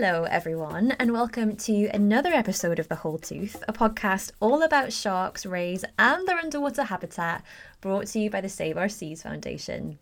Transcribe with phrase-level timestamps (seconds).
[0.00, 4.92] Hello, everyone, and welcome to another episode of The Whole Tooth, a podcast all about
[4.92, 7.42] sharks, rays, and their underwater habitat,
[7.80, 9.98] brought to you by the Save Our Seas Foundation.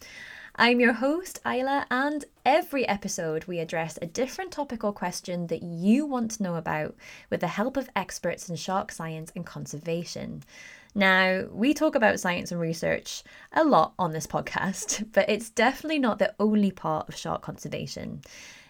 [0.54, 5.62] I'm your host, Isla, and every episode we address a different topic or question that
[5.62, 6.94] you want to know about
[7.30, 10.42] with the help of experts in shark science and conservation.
[10.94, 16.00] Now, we talk about science and research a lot on this podcast, but it's definitely
[16.00, 18.20] not the only part of shark conservation.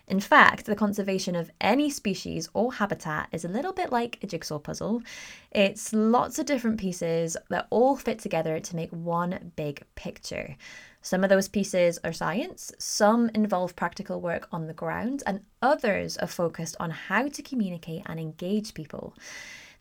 [0.09, 4.27] In fact, the conservation of any species or habitat is a little bit like a
[4.29, 5.03] jigsaw puzzle.
[5.51, 10.57] It's lots of different pieces that all fit together to make one big picture.
[11.03, 16.17] Some of those pieces are science, some involve practical work on the ground, and others
[16.19, 19.15] are focused on how to communicate and engage people.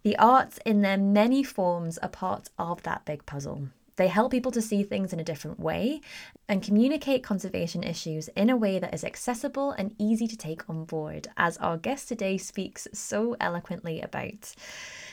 [0.02, 3.70] The arts, in their many forms, are part of that big puzzle.
[3.98, 6.02] They help people to see things in a different way
[6.50, 10.86] and communicate conservation issues in a way that is accessible and easy to take on
[10.86, 14.54] board, as our guest today speaks so eloquently about.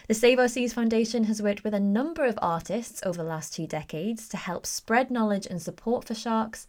[0.08, 3.54] The Save Our Seas Foundation has worked with a number of artists over the last
[3.54, 6.66] two decades to help spread knowledge and support for sharks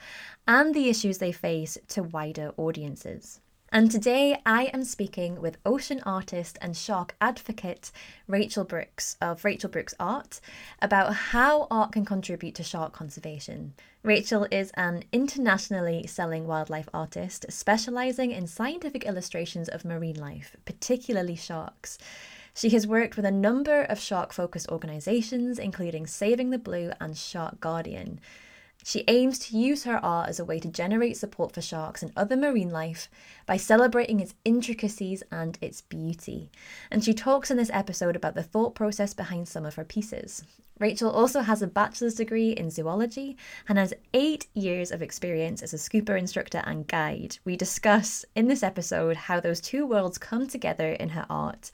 [0.48, 3.40] and the issues they face to wider audiences.
[3.76, 7.92] And today I am speaking with ocean artist and shark advocate
[8.28, 10.40] Rachel Brooks of Rachel Brooks Art
[10.80, 13.74] about how art can contribute to shark conservation.
[14.04, 21.36] Rachel is an internationally selling wildlife artist specializing in scientific illustrations of marine life, particularly
[21.36, 21.98] sharks.
[22.54, 27.18] She has worked with a number of shark focused organisations, including Saving the Blue and
[27.18, 28.20] Shark Guardian.
[28.84, 32.12] She aims to use her art as a way to generate support for sharks and
[32.18, 33.10] other marine life
[33.46, 36.52] by celebrating its intricacies and its beauty.
[36.92, 40.44] And she talks in this episode about the thought process behind some of her pieces.
[40.84, 43.38] Rachel also has a bachelor's degree in zoology
[43.70, 47.38] and has eight years of experience as a scuba instructor and guide.
[47.46, 51.72] We discuss in this episode how those two worlds come together in her art,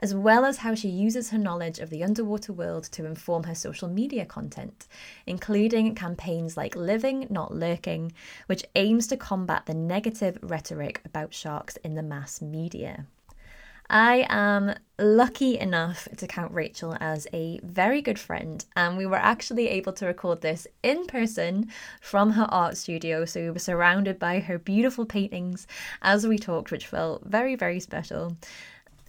[0.00, 3.54] as well as how she uses her knowledge of the underwater world to inform her
[3.54, 4.86] social media content,
[5.26, 8.12] including campaigns like Living, Not Lurking,
[8.44, 13.06] which aims to combat the negative rhetoric about sharks in the mass media.
[13.92, 19.16] I am lucky enough to count Rachel as a very good friend, and we were
[19.16, 23.24] actually able to record this in person from her art studio.
[23.24, 25.66] So we were surrounded by her beautiful paintings
[26.02, 28.36] as we talked, which felt very, very special.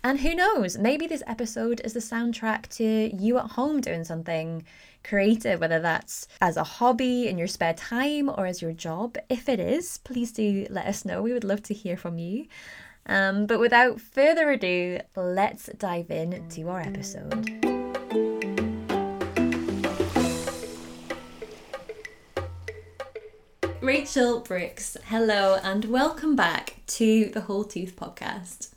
[0.04, 4.64] And who knows, maybe this episode is the soundtrack to you at home doing something
[5.04, 9.16] creative, whether that's as a hobby in your spare time or as your job.
[9.30, 11.22] If it is, please do let us know.
[11.22, 12.48] We would love to hear from you.
[13.12, 17.50] Um, but without further ado, let's dive in to our episode.
[23.82, 28.70] Rachel Brooks, hello and welcome back to the Whole Tooth podcast.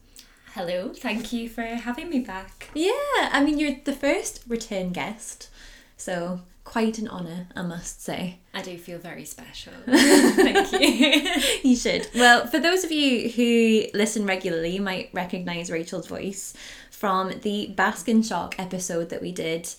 [0.55, 2.71] Hello, thank you for having me back.
[2.75, 2.91] Yeah,
[3.31, 5.49] I mean, you're the first return guest,
[5.97, 6.41] so
[6.75, 8.41] quite an honour, I must say.
[8.53, 9.73] I do feel very special.
[9.87, 11.71] Thank you.
[11.71, 12.09] you should.
[12.17, 16.53] Well, for those of you who listen regularly, you might recognise Rachel's voice
[16.91, 19.73] from the Basking Shark episode that we did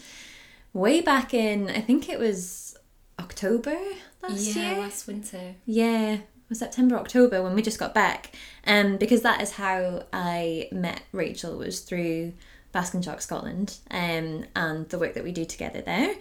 [0.72, 2.78] way back in, I think it was
[3.20, 3.78] October
[4.24, 4.80] last yeah, year.
[4.80, 5.56] last winter.
[5.66, 8.34] Yeah, was September, October when we just got back.
[8.66, 12.32] Um, because that is how I met Rachel was through
[12.72, 16.16] Basking Shark Scotland um, and the work that we do together there.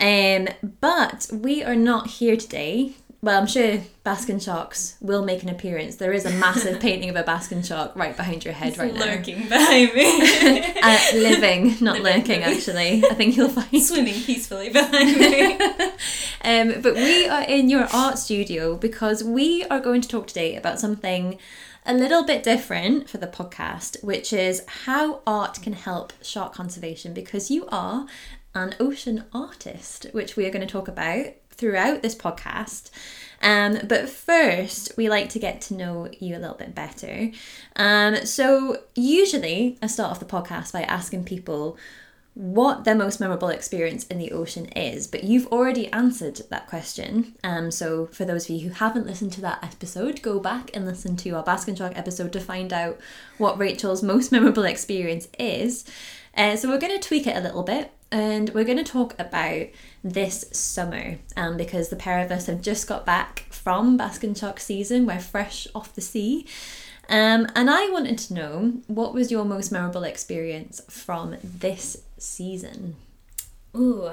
[0.00, 0.48] Um,
[0.80, 2.92] but we are not here today.
[3.24, 5.94] Well, I'm sure basking sharks will make an appearance.
[5.94, 8.92] There is a massive painting of a basking shark right behind your head It's right
[8.92, 8.98] now.
[9.04, 10.72] lurking behind me.
[10.82, 12.02] Uh, living, not Living.
[12.22, 13.04] lurking, actually.
[13.08, 13.80] I think you'll find.
[13.82, 15.52] Swimming peacefully behind me.
[16.42, 20.56] um, but we are in your art studio because we are going to talk today
[20.56, 21.38] about something
[21.86, 27.14] a little bit different for the podcast, which is how art can help shark conservation
[27.14, 28.06] because you are
[28.54, 32.90] an ocean artist, which we are going to talk about throughout this podcast.
[33.40, 37.30] Um, but first, we like to get to know you a little bit better.
[37.76, 41.76] Um, so, usually, I start off the podcast by asking people
[42.34, 47.34] what their most memorable experience in the ocean is, but you've already answered that question.
[47.44, 50.86] Um, so, for those of you who haven't listened to that episode, go back and
[50.86, 52.98] listen to our Basking Shark episode to find out
[53.36, 55.84] what Rachel's most memorable experience is.
[56.34, 59.14] Uh, so, we're going to tweak it a little bit and we're going to talk
[59.18, 59.66] about
[60.04, 64.60] this summer um, because the pair of us have just got back from Basking Shark
[64.60, 65.06] season.
[65.06, 66.46] We're fresh off the sea.
[67.08, 72.96] Um, and I wanted to know what was your most memorable experience from this season?
[73.76, 74.10] Ooh,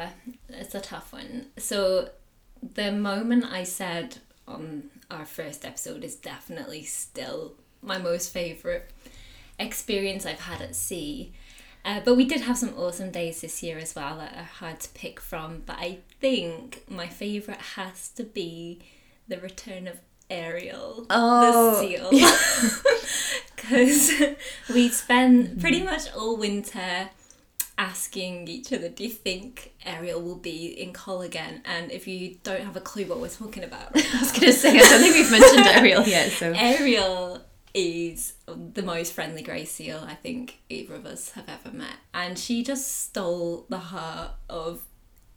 [0.50, 1.48] it's a tough one.
[1.58, 2.10] So,
[2.62, 4.18] the moment I said
[4.48, 8.84] on our first episode is definitely still my most favourite
[9.58, 11.32] experience I've had at sea.
[11.86, 14.80] Uh, but we did have some awesome days this year as well that are hard
[14.82, 15.64] to pick from.
[15.66, 18.80] But I think my favourite has to be
[19.28, 19.98] the return of
[20.30, 21.82] Ariel, Oh.
[21.82, 22.10] the seal.
[23.56, 24.12] Because
[24.74, 27.10] we spent pretty much all winter
[27.80, 31.64] asking each other, do you think Ariel will be in Coll again?
[31.66, 34.52] And if you don't have a clue what we're talking about right I was gonna
[34.52, 37.42] say I don't think we've mentioned Ariel yet, so Ariel
[37.74, 41.96] is the most friendly grey seal I think either of us have ever met.
[42.14, 44.84] And she just stole the heart of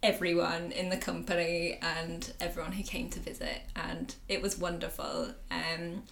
[0.02, 3.62] everyone in the company and everyone who came to visit.
[3.76, 5.28] And it was wonderful.
[5.50, 6.02] Um,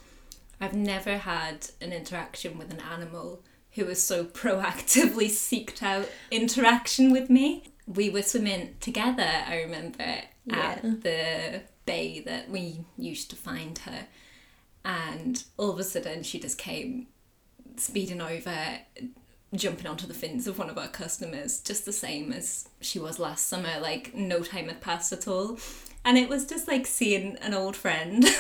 [0.61, 3.43] I've never had an interaction with an animal
[3.73, 7.65] who was so proactively seeked out interaction with me.
[7.87, 10.79] We were swimming together, I remember, Yeah.
[10.83, 14.07] at the bay that we used to find her.
[14.85, 17.09] And all of a sudden she just came
[17.77, 18.79] speeding over
[19.55, 23.19] jumping onto the fins of one of our customers just the same as she was
[23.19, 25.59] last summer like no time had passed at all.
[26.05, 28.25] And it was just like seeing an old friend.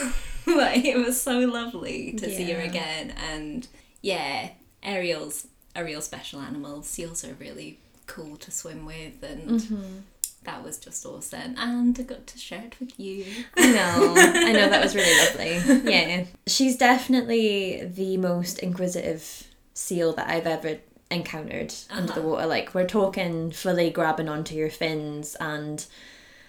[0.47, 3.13] Like it was so lovely to see her again.
[3.31, 3.69] And
[4.03, 4.51] yeah
[4.83, 5.47] ariel's
[5.77, 9.99] a real special animal seals are really cool to swim with and mm-hmm.
[10.45, 13.25] that was just awesome and i got to share it with you
[13.57, 14.15] I know.
[14.17, 15.91] I know that was really lovely.
[15.91, 16.25] Yeah.
[16.47, 19.45] She's definitely the most inquisitive
[19.75, 20.79] seal that I've ever
[21.11, 22.01] encountered uh-huh.
[22.01, 22.47] under the water.
[22.47, 25.85] Like we're talking fully grabbing onto your fins and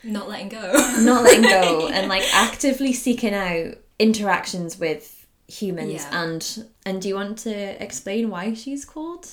[0.04, 5.21] not letting go not letting go and like actively seeking out interactions with
[5.52, 6.24] humans Yeah.
[6.24, 9.28] and and do you want to explain why she's called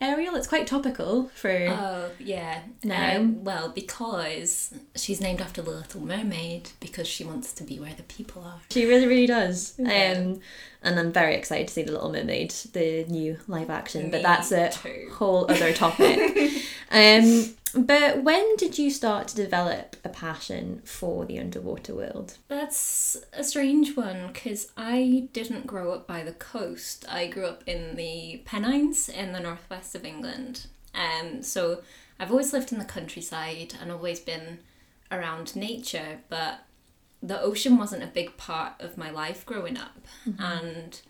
[0.00, 0.34] Ariel?
[0.36, 2.60] It's quite topical for Oh yeah.
[2.82, 2.94] No.
[3.16, 7.94] Um, well, because she's named after the Little Mermaid because she wants to be where
[7.94, 8.60] the people are.
[8.70, 9.74] She really, really does.
[9.78, 10.14] Yeah.
[10.16, 10.40] Um,
[10.82, 14.52] and I'm very excited to see The Little Mermaid, the new live action, but that's
[14.52, 15.08] a too.
[15.12, 16.18] whole other topic.
[16.90, 22.38] um, but when did you start to develop a passion for the underwater world?
[22.48, 27.04] That's a strange one because I didn't grow up by the coast.
[27.08, 30.66] I grew up in the Pennines in the northwest of England.
[30.94, 31.82] Um, so
[32.18, 34.60] I've always lived in the countryside and always been
[35.10, 36.60] around nature, but
[37.22, 40.06] the ocean wasn't a big part of my life growing up.
[40.38, 41.00] And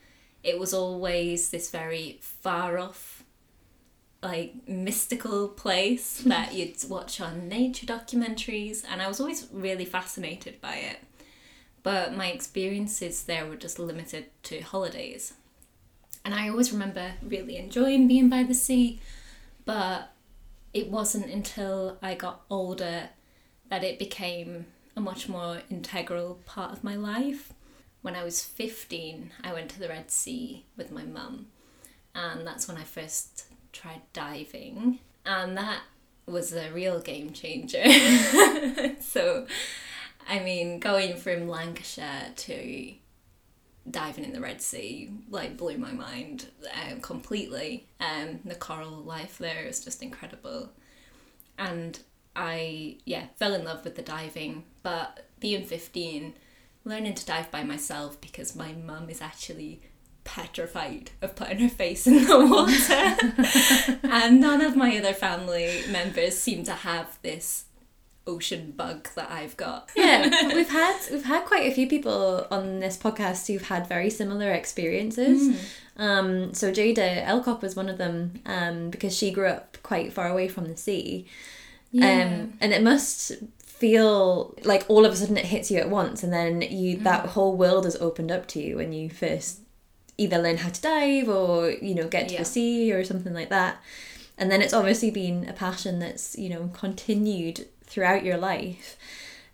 [0.42, 3.13] it was always this very far off
[4.24, 10.60] like mystical place that you'd watch on nature documentaries and I was always really fascinated
[10.60, 10.98] by it.
[11.82, 15.34] But my experiences there were just limited to holidays.
[16.24, 19.00] And I always remember really enjoying being by the sea,
[19.66, 20.10] but
[20.72, 23.10] it wasn't until I got older
[23.68, 24.66] that it became
[24.96, 27.52] a much more integral part of my life.
[28.00, 31.46] When I was 15, I went to the Red Sea with my mum,
[32.14, 35.80] and that's when I first tried diving, and that
[36.26, 37.84] was a real game changer.
[39.00, 39.46] so,
[40.26, 42.94] I mean, going from Lancashire to
[43.90, 47.86] diving in the Red Sea like blew my mind um, completely.
[48.00, 50.70] Um, the coral life there is just incredible,
[51.58, 51.98] and
[52.34, 54.64] I yeah fell in love with the diving.
[54.82, 56.34] But being fifteen,
[56.84, 59.82] learning to dive by myself because my mum is actually
[60.24, 66.36] petrified of putting her face in the water, and none of my other family members
[66.36, 67.66] seem to have this
[68.26, 69.90] ocean bug that I've got.
[69.94, 74.10] Yeah, we've had we've had quite a few people on this podcast who've had very
[74.10, 75.60] similar experiences.
[75.96, 80.28] Um, so Jaida Elcock was one of them um, because she grew up quite far
[80.28, 81.26] away from the sea.
[81.94, 86.24] Um, and it must feel like all of a sudden it hits you at once,
[86.24, 89.60] and then you that whole world is opened up to you when you first
[90.18, 92.40] either learn how to dive or you know get to Yeah.
[92.40, 93.78] the sea or something like that.
[94.36, 98.96] And then it's obviously been a passion that's you know continued throughout your life.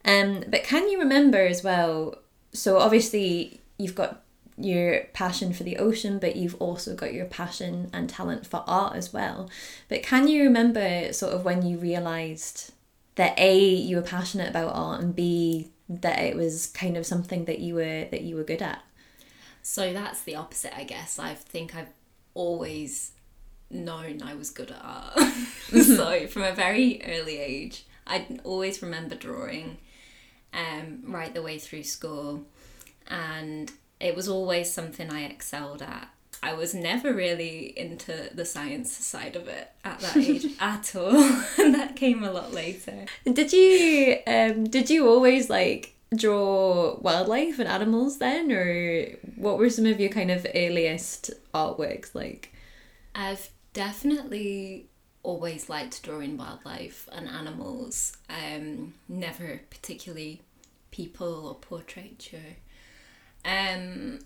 [0.05, 2.17] Um, but can you remember as well?
[2.53, 4.23] So obviously you've got
[4.57, 8.95] your passion for the ocean, but you've also got your passion and talent for art
[8.97, 9.49] as well.
[9.89, 12.73] But can you remember sort of when you realised
[13.15, 17.45] that A, you were passionate about art and B, that it was kind of something
[17.47, 18.81] that you were that you were good at?
[19.63, 21.19] So that's the opposite, I guess.
[21.19, 21.91] I think I've
[22.35, 23.13] always
[23.71, 25.19] known I was good at art.
[25.83, 29.79] so from a very early age, I always remember drawing
[30.53, 32.45] um, right the way through school.
[33.09, 36.09] And it was always something I excelled at.
[36.43, 41.15] I was never really into the science side of it at that age at all.
[41.59, 43.05] and that came a lot later.
[43.25, 49.71] Did you um did you always like draw wildlife and animals then, or what were
[49.71, 52.53] some of your kind of earliest artworks like?
[53.15, 54.87] I've definitely
[55.23, 58.17] always liked drawing wildlife and animals.
[58.29, 60.43] Um, never particularly
[60.91, 62.57] people or portraiture.
[63.45, 64.21] Um,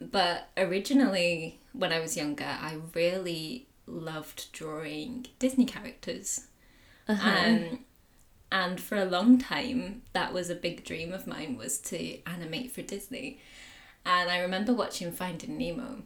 [0.00, 6.46] but originally, when I was younger, I really loved drawing Disney characters.
[7.08, 7.46] Uh-huh.
[7.46, 7.84] Um,
[8.52, 12.72] and for a long time, that was a big dream of mine was to animate
[12.72, 13.38] for Disney.
[14.04, 16.02] And I remember watching Finding Nemo.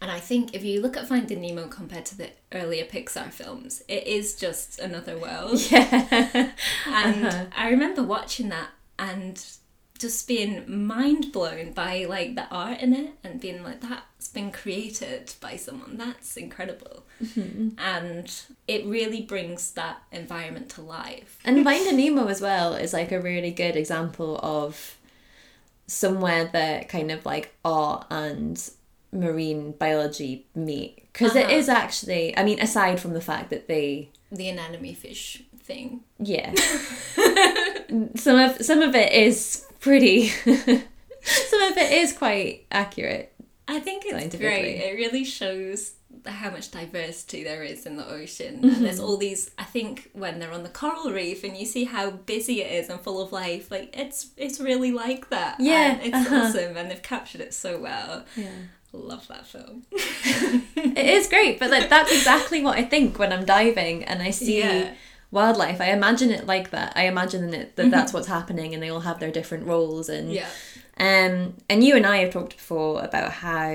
[0.00, 3.82] And I think if you look at Finding Nemo compared to the earlier Pixar films,
[3.88, 5.60] it is just another world.
[5.70, 6.52] yeah.
[6.86, 7.44] And Uh-huh.
[7.56, 9.44] I remember watching that and
[9.98, 14.50] just being mind blown by like the art in it and being like that's been
[14.52, 15.96] created by someone.
[15.96, 17.04] That's incredible.
[17.22, 17.70] Mm-hmm.
[17.78, 18.32] and
[18.68, 21.36] it really brings that environment to life.
[21.44, 24.96] And Finding Nemo as well is like a really good example of
[25.88, 28.70] somewhere that kind of like art and
[29.12, 31.02] marine biology meet.
[31.12, 31.54] Because it Uh-huh.
[31.56, 36.00] is actually i mean aside from the fact that they the anemone fish thing.
[36.20, 36.52] Yeah.
[38.16, 40.28] Some of some of it is pretty.
[41.22, 43.32] Some of it is quite accurate.
[43.66, 44.76] I think it's great.
[44.76, 45.92] It really shows
[46.26, 48.56] how much diversity there is in the ocean.
[48.56, 48.68] Mm-hmm.
[48.68, 51.84] and there's all these i think when they're on the coral reef and you see
[51.84, 55.56] how busy it is and full of life like it's it's really like that.
[55.60, 56.36] Yeah, And it's uh-huh.
[56.48, 58.24] awesome and they've captured it so well.
[58.36, 58.50] Yeah.
[58.92, 59.84] Love that film.
[60.76, 64.30] It is great but like that's exactly what i think when i'm diving and i
[64.30, 64.94] see Yeah.
[65.30, 69.00] Wildlife i imagine it like that i imagine that that's what's happening and they all
[69.00, 70.48] have their different roles and yeah
[71.00, 73.70] Um, and you and I have talked before about how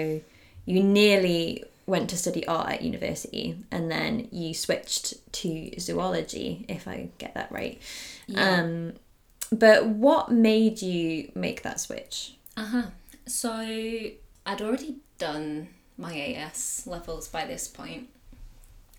[0.65, 6.85] you nearly went to study art at university and then you switched to zoology, if
[6.85, 7.79] I get that right.
[8.27, 8.61] Yeah.
[8.61, 8.93] Um,
[9.51, 12.35] but what made you make that switch?
[12.57, 12.87] Uh-huh.
[13.25, 18.09] So I'd already done my AS levels by this point.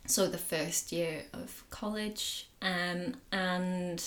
[0.06, 2.48] So the first year of college.
[2.60, 4.02] Um, and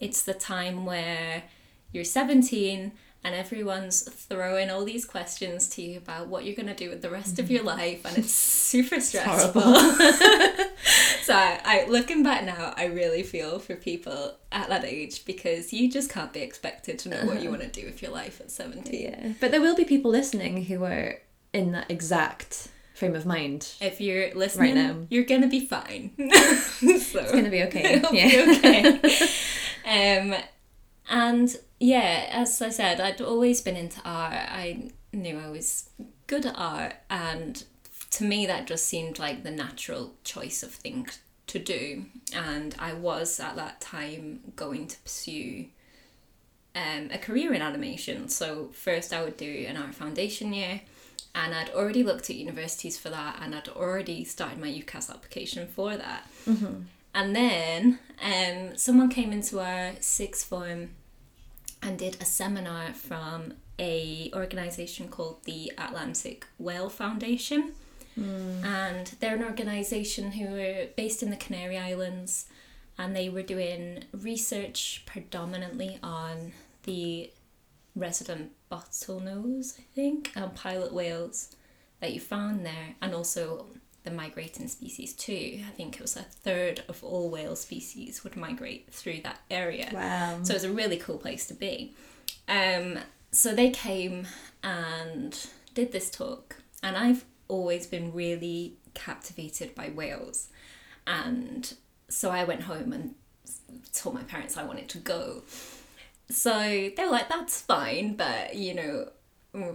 [0.00, 1.44] it's the time where
[1.92, 2.92] you're 17
[3.24, 7.02] and everyone's throwing all these questions to you about what you're going to do with
[7.02, 8.32] the rest of your life and it's
[8.72, 9.62] super stressful.
[11.22, 15.72] so I, I looking back now, I really feel for people at that age because
[15.72, 18.40] you just can't be expected to know what you want to do with your life
[18.40, 19.00] at 17.
[19.00, 19.32] Yeah.
[19.40, 21.18] But there will be people listening who are
[21.52, 22.68] in that exact
[23.02, 23.74] frame of mind.
[23.80, 24.96] If you're listening, now.
[25.10, 26.12] you're gonna be fine.
[26.18, 27.94] so It's to be okay.
[27.94, 28.28] it'll yeah.
[28.28, 29.28] be okay.
[30.20, 30.40] um,
[31.10, 34.34] and yeah, as I said, I'd always been into art.
[34.34, 35.90] I knew I was
[36.28, 37.64] good at art, and
[38.12, 41.08] to me, that just seemed like the natural choice of thing
[41.48, 42.04] to do.
[42.32, 45.66] And I was at that time going to pursue
[46.76, 48.28] um, a career in animation.
[48.28, 50.82] So first, I would do an art foundation year,
[51.34, 55.66] and I'd already looked at universities for that, and I'd already started my UCAS application
[55.66, 56.26] for that.
[57.14, 60.90] And then um, someone came into our sixth form
[61.82, 67.72] and did a seminar from a organisation called the Atlantic Whale Foundation.
[68.64, 72.46] And they're an organisation who are based in the Canary Islands
[72.98, 76.52] and they were doing research predominantly on
[76.84, 77.30] the
[77.96, 81.54] resident bottlenose, I think, and pilot whales
[82.00, 83.66] that you found there, and also
[84.04, 85.60] the migrating species too.
[85.68, 89.90] I think it was a third of all whale species would migrate through that area.
[89.92, 90.40] Wow.
[90.42, 91.94] So it's a really cool place to be.
[92.48, 92.98] Um,
[93.30, 94.26] so they came
[94.64, 100.48] and did this talk, and I've always been really captivated by whales.
[101.06, 101.72] And
[102.08, 103.14] so I went home and
[103.92, 105.42] told my parents I wanted to go.
[106.32, 109.08] So they were like, that's fine, but you know,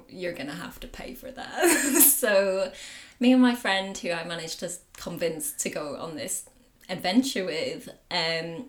[0.10, 1.70] you're gonna have to pay for that.
[2.02, 2.72] so
[3.20, 6.50] me and my friend, who I managed to convince to go on this
[6.90, 8.66] adventure with, um,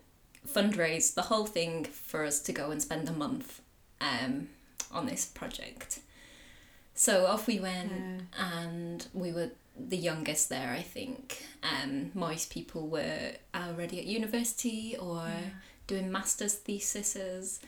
[0.47, 3.61] fundraised the whole thing for us to go and spend a month
[4.00, 4.49] um,
[4.92, 6.00] on this project.
[6.95, 11.47] So off we went, and we were the youngest there, I think.
[11.62, 15.30] Um, most people were already at university or
[15.88, 17.61] doing master's theses,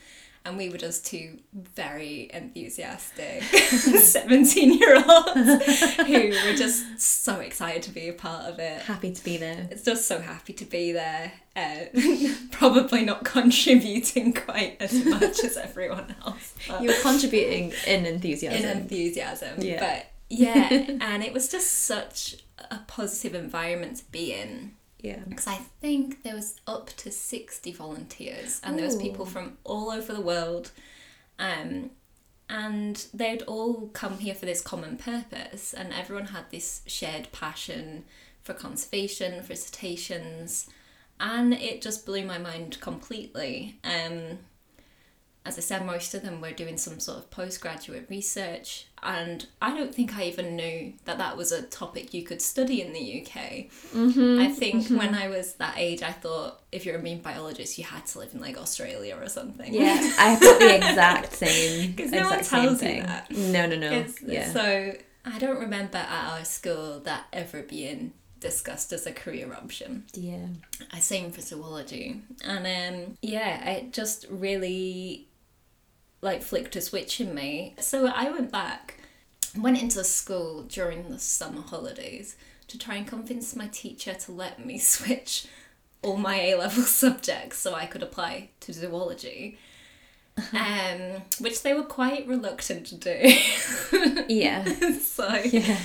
[0.45, 7.83] and we were just two very enthusiastic 17 year olds who were just so excited
[7.83, 8.81] to be a part of it.
[8.83, 9.69] Happy to be there.
[9.71, 11.33] It's just so happy to be there.
[11.55, 11.87] Uh,
[12.53, 16.55] probably not contributing quite as much as everyone else.
[16.81, 19.61] You're contributing in enthusiasm in enthusiasm.
[19.61, 19.81] Yeah.
[19.81, 20.69] But yeah,
[21.01, 22.37] and it was just such
[22.71, 24.77] a positive environment to be in.
[25.03, 25.21] Yeah.
[25.29, 29.91] because I think there was up to 60 volunteers and there was people from all
[29.91, 30.71] over the world
[31.39, 31.91] um,
[32.49, 38.05] and they'd all come here for this common purpose and everyone had this shared passion
[38.43, 40.69] for conservation for cetaceans
[41.19, 44.39] and it just blew my mind completely um,
[45.51, 49.77] as I said, most of them were doing some sort of postgraduate research, and I
[49.77, 53.21] don't think I even knew that that was a topic you could study in the
[53.23, 53.67] UK.
[53.93, 54.41] Mm-hmm.
[54.41, 57.85] I think when I was that age, I thought if you're a marine biologist, you
[57.85, 59.75] had to live in like Australia or something.
[59.75, 61.95] Yeah, I thought the exact same.
[61.97, 63.03] 'Cause no one tells you thing.
[63.07, 63.31] that.
[63.31, 63.91] No, no, no.
[63.91, 64.53] It's, yeah.
[64.53, 70.05] So I don't remember at our school that ever being discussed as a career option.
[70.15, 70.47] yeah.
[70.93, 72.67] I same for zoology, and
[73.07, 75.27] um, yeah, it just really
[76.23, 77.75] like flicked a switch in me.
[77.79, 78.99] So I went back,
[79.59, 82.37] went into school during the summer holidays
[82.69, 85.47] to try and convince my teacher to let me switch
[86.03, 89.59] all my A level subjects so I could apply to zoology.
[90.55, 94.25] Um, which they were quite reluctant to do.
[94.29, 94.65] Yeah.
[95.01, 95.77] so Yeah.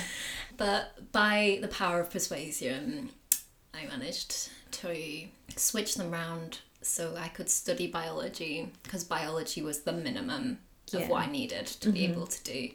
[0.56, 3.10] but by the power of persuasion,
[3.74, 5.26] I managed to
[5.56, 10.58] switch them round so I could study biology because biology was the minimum
[10.90, 11.00] Yeah.
[11.00, 12.12] of what I needed to be mm-hmm.
[12.12, 12.70] able to do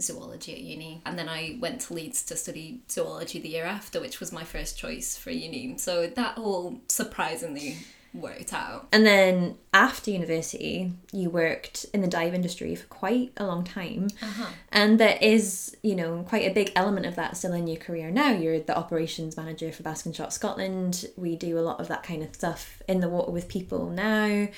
[0.00, 1.02] zoology at uni.
[1.06, 4.44] And then I went to Leeds to study zoology the year after, which was my
[4.44, 5.78] first choice for uni.
[5.78, 7.78] So that all surprisingly
[8.14, 8.86] worked out.
[8.92, 14.08] And then after university, you worked in the dive industry for quite a long time.
[14.22, 14.46] Uh-huh.
[14.70, 18.10] And there is, you know, quite a big element of that still in your career
[18.10, 18.30] now.
[18.30, 21.06] You're the operations manager for Basking Shark Scotland.
[21.16, 24.48] We do a lot of that kind of stuff in the water with people now.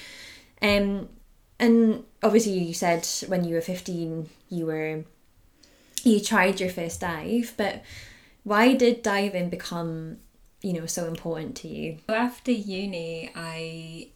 [0.60, 1.08] Um,
[1.58, 5.04] and obviously, you said when you were 15, you were,
[6.02, 7.82] you tried your first dive, but
[8.44, 10.18] why did diving become,
[10.66, 11.98] you know, so important to you?
[12.08, 14.08] After uni, I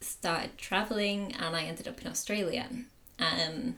[0.00, 2.66] started traveling and I ended up in Australia.
[3.20, 3.76] Um,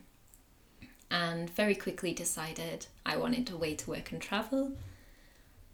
[1.10, 4.72] and very quickly decided I wanted a way to work and travel.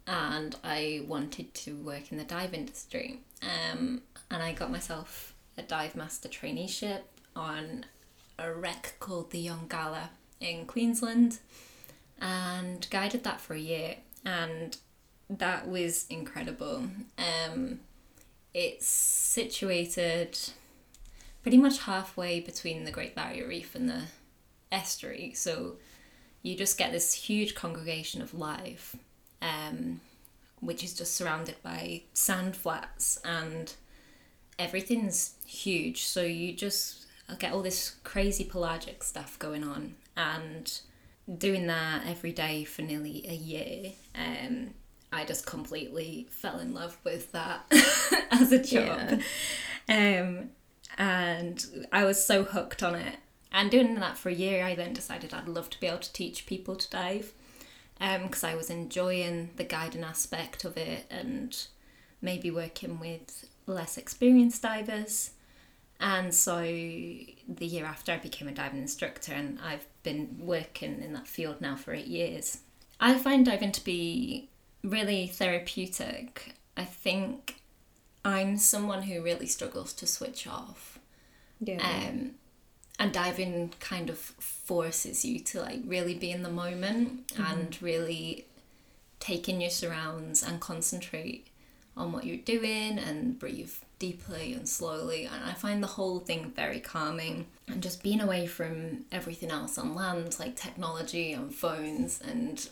[0.05, 3.21] And I wanted to work in the dive industry.
[3.41, 7.03] Um, and I got myself a dive master traineeship
[7.37, 7.85] on
[8.37, 10.09] a wreck called the Yongala
[10.41, 11.39] in Queensland
[12.19, 13.95] and guided that for a year.
[14.25, 14.75] And
[15.39, 16.87] that was incredible.
[17.17, 17.79] Um,
[18.53, 20.37] it's situated
[21.41, 24.03] pretty much halfway between the Great Barrier Reef and the
[24.71, 25.77] estuary, so
[26.41, 28.95] you just get this huge congregation of life,
[29.41, 30.01] um,
[30.59, 33.73] which is just surrounded by sand flats and
[34.59, 36.03] everything's huge.
[36.03, 37.05] So you just
[37.39, 40.79] get all this crazy pelagic stuff going on, and
[41.37, 43.93] doing that every day for nearly a year.
[44.15, 44.73] Um,
[45.13, 47.65] I just completely fell in love with that
[48.31, 49.21] as a job.
[49.87, 50.49] Um,
[50.97, 53.17] and I was so hooked on it.
[53.51, 56.13] And doing that for a year, I then decided I'd love to be able to
[56.13, 57.33] teach people to dive
[57.99, 61.55] because I was enjoying the guiding aspect of it and
[62.21, 65.31] maybe working with less experienced divers.
[65.99, 71.13] And so the year after, I became a diving instructor, and I've been working in
[71.13, 72.59] that field now for eight years.
[72.99, 74.49] I find diving to be
[74.83, 76.55] really therapeutic.
[76.75, 77.61] I think
[78.25, 80.99] I'm someone who really struggles to switch off.
[81.59, 81.77] Yeah.
[81.81, 82.31] Um,
[82.99, 88.45] and diving kind of forces you to like really be in the moment and really
[89.19, 91.47] take in your surrounds and concentrate
[91.97, 95.29] on what you're doing and breathe deeply and slowly.
[95.33, 97.45] And I find the whole thing very calming.
[97.69, 102.67] And just being away from everything else on land, like technology and phones and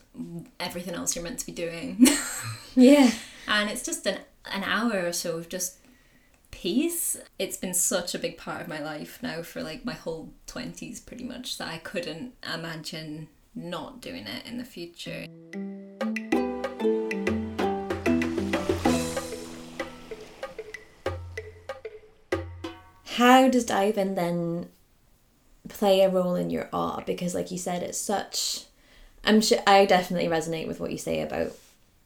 [0.60, 2.06] everything else you're meant to be doing.
[2.76, 3.12] yeah.
[3.48, 4.17] and it's just an,
[4.52, 5.78] an hour or so of just
[6.52, 7.15] peace.
[7.39, 11.06] It's been such a big part of my life now for like my whole 20s
[11.06, 15.28] pretty much that I couldn't imagine not doing it in the future.
[23.21, 24.69] How does diving then
[25.69, 27.05] play a role in your art?
[27.05, 28.65] Because, like you said, it's such.
[29.23, 31.51] I'm sure I definitely resonate with what you say about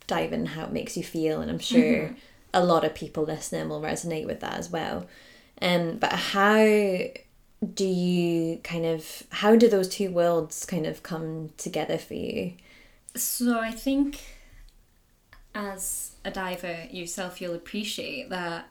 [0.07, 2.13] diving, how it makes you feel, and I'm sure
[2.53, 5.07] a lot of people listening will resonate with that as well.
[5.61, 11.51] Um, but how do you kind of how do those two worlds kind of come
[11.55, 12.55] together for you?
[13.15, 14.19] So I think
[15.53, 18.69] as a diver yourself, you'll appreciate that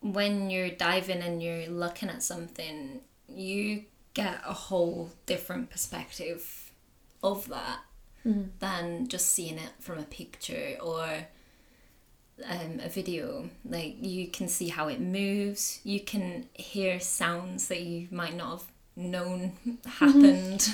[0.00, 3.84] when you're diving and you're looking at something, you
[4.14, 6.72] get a whole different perspective
[7.22, 7.80] of that
[8.58, 11.26] than just seeing it from a picture or
[12.48, 15.80] um, a video, like you can see how it moves.
[15.84, 19.52] You can hear sounds that you might not have known
[19.86, 20.68] happened.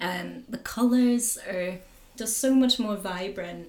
[0.00, 1.78] um, the colors are
[2.16, 3.68] just so much more vibrant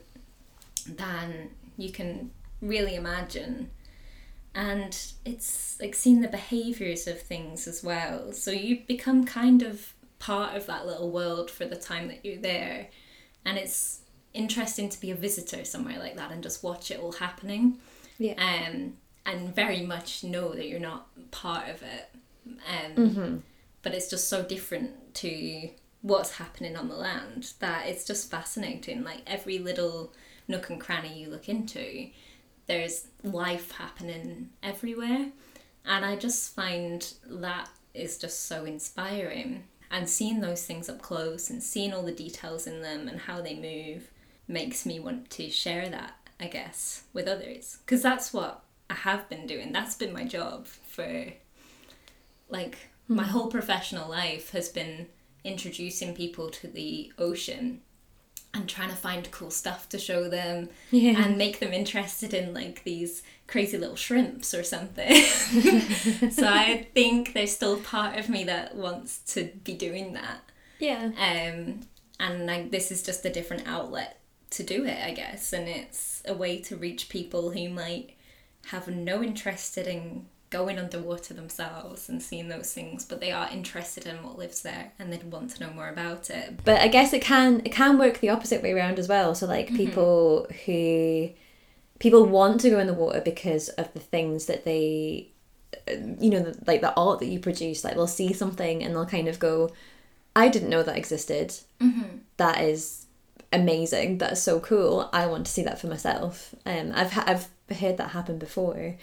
[0.88, 2.31] than you can
[2.62, 3.69] really imagine.
[4.55, 8.31] And it's like seeing the behaviors of things as well.
[8.33, 12.41] So you become kind of part of that little world for the time that you're
[12.41, 12.88] there.
[13.45, 14.01] And it's
[14.33, 17.77] interesting to be a visitor somewhere like that and just watch it all happening.
[18.17, 18.33] Yeah.
[18.38, 22.09] Um, and very much know that you're not part of it.
[22.47, 23.38] Um, Mm-hmm.
[23.81, 25.69] But it's just so different to
[26.01, 29.03] what's happening on the land that it's just fascinating.
[29.05, 30.12] Like every little
[30.49, 32.09] nook and cranny you look into,
[32.69, 35.32] there's life happening everywhere.
[35.86, 39.63] And I just find that is just so inspiring.
[39.91, 43.41] And seeing those things up close and seeing all the details in them and how
[43.41, 44.12] they move
[44.47, 47.79] makes me want to share that, I guess, with others.
[47.84, 49.71] Because that's what I have been doing.
[49.71, 51.34] That's been my job for
[52.49, 52.77] like
[53.08, 53.29] my hmm.
[53.29, 55.08] whole professional life has been
[55.43, 57.82] introducing people to the ocean
[58.53, 61.23] and trying to find cool stuff to show them Yeah.
[61.23, 65.13] and make them interested in like these crazy little shrimps or something.
[66.31, 70.39] so I think there's still part of me that wants to be doing that.
[70.79, 71.05] Yeah.
[71.17, 71.81] Um,
[72.19, 74.19] and like this is just a different outlet
[74.51, 78.15] to do it, I guess, and it's a way to reach people who might
[78.67, 84.07] have no interest in going underwater themselves and seeing those things, but they are interested
[84.07, 86.59] in what lives there and they'd want to know more about it.
[86.65, 89.35] But I guess it can it can work the opposite way around as well.
[89.35, 91.29] So like people who
[91.99, 95.29] people want to go in the water because of the things that they
[95.88, 97.83] uh, you know the, like the art that you produce.
[97.83, 99.71] Like they'll see something and they'll kind of go
[100.35, 101.53] i didn't know that existed.
[102.38, 103.05] That is
[103.51, 104.19] amazing.
[104.19, 105.09] That's so cool.
[105.12, 106.55] I want to see that for myself.
[106.65, 108.95] Um i've i've heard that happen before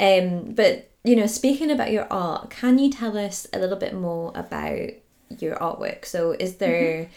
[0.00, 3.94] um but you know speaking about your art can you tell us a little bit
[3.94, 4.90] more about
[5.38, 7.08] your artwork so is there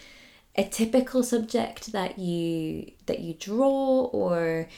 [0.56, 4.68] a typical subject that you that you draw or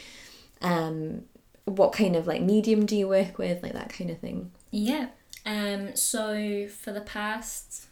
[0.62, 1.22] um
[1.64, 5.08] what kind of like medium do you work with like that kind of thing Yeah.
[5.46, 7.86] Um, so for the past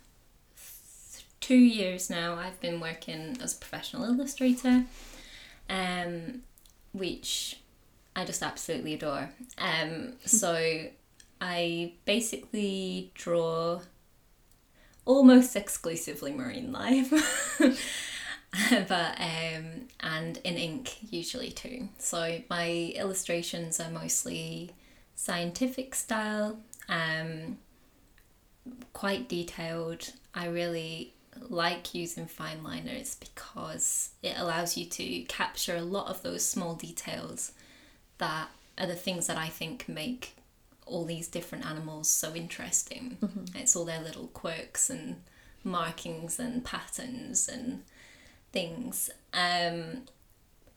[0.56, 4.84] th- two years now, I've been working as a professional illustrator,
[5.68, 6.42] um,
[6.92, 7.58] which
[8.14, 9.30] I just absolutely adore.
[9.58, 10.86] Um, so
[11.40, 13.80] I basically draw
[15.04, 17.10] almost exclusively marine life.
[18.88, 21.88] but um and in ink usually too.
[21.98, 24.72] So my illustrations are mostly
[25.14, 27.58] scientific style, um,
[28.92, 30.12] quite detailed.
[30.34, 31.14] I really
[31.48, 36.74] like using fine liners because it allows you to capture a lot of those small
[36.74, 37.52] details
[38.22, 40.36] that are the things that I think make
[40.86, 43.16] all these different animals so interesting.
[43.54, 45.16] It's all their little quirks and
[45.64, 47.82] markings and patterns and
[48.52, 49.10] things.
[49.34, 50.06] Um,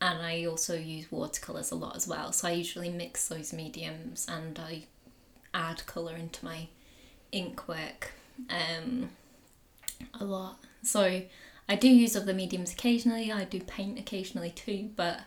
[0.00, 2.32] and I also use watercolors a lot as well.
[2.32, 4.84] So I usually mix those mediums and I
[5.54, 6.66] add color into my
[7.32, 8.12] ink work
[8.50, 9.10] um,
[10.20, 10.58] a lot.
[10.82, 11.22] So
[11.68, 13.30] I do use other mediums occasionally.
[13.30, 15.20] I do paint occasionally too, but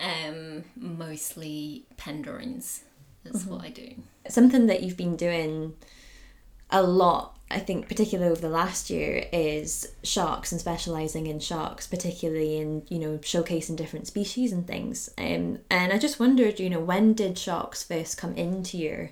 [0.00, 2.84] um, mostly pen drawings
[3.24, 3.94] is what I do.
[4.28, 5.74] something that you've been doing
[6.70, 11.86] a lot i think particularly over the last year is sharks and specializing in sharks
[11.86, 16.68] particularly in you know showcasing different species and things um, and i just wondered you
[16.68, 19.10] know when did sharks first come into your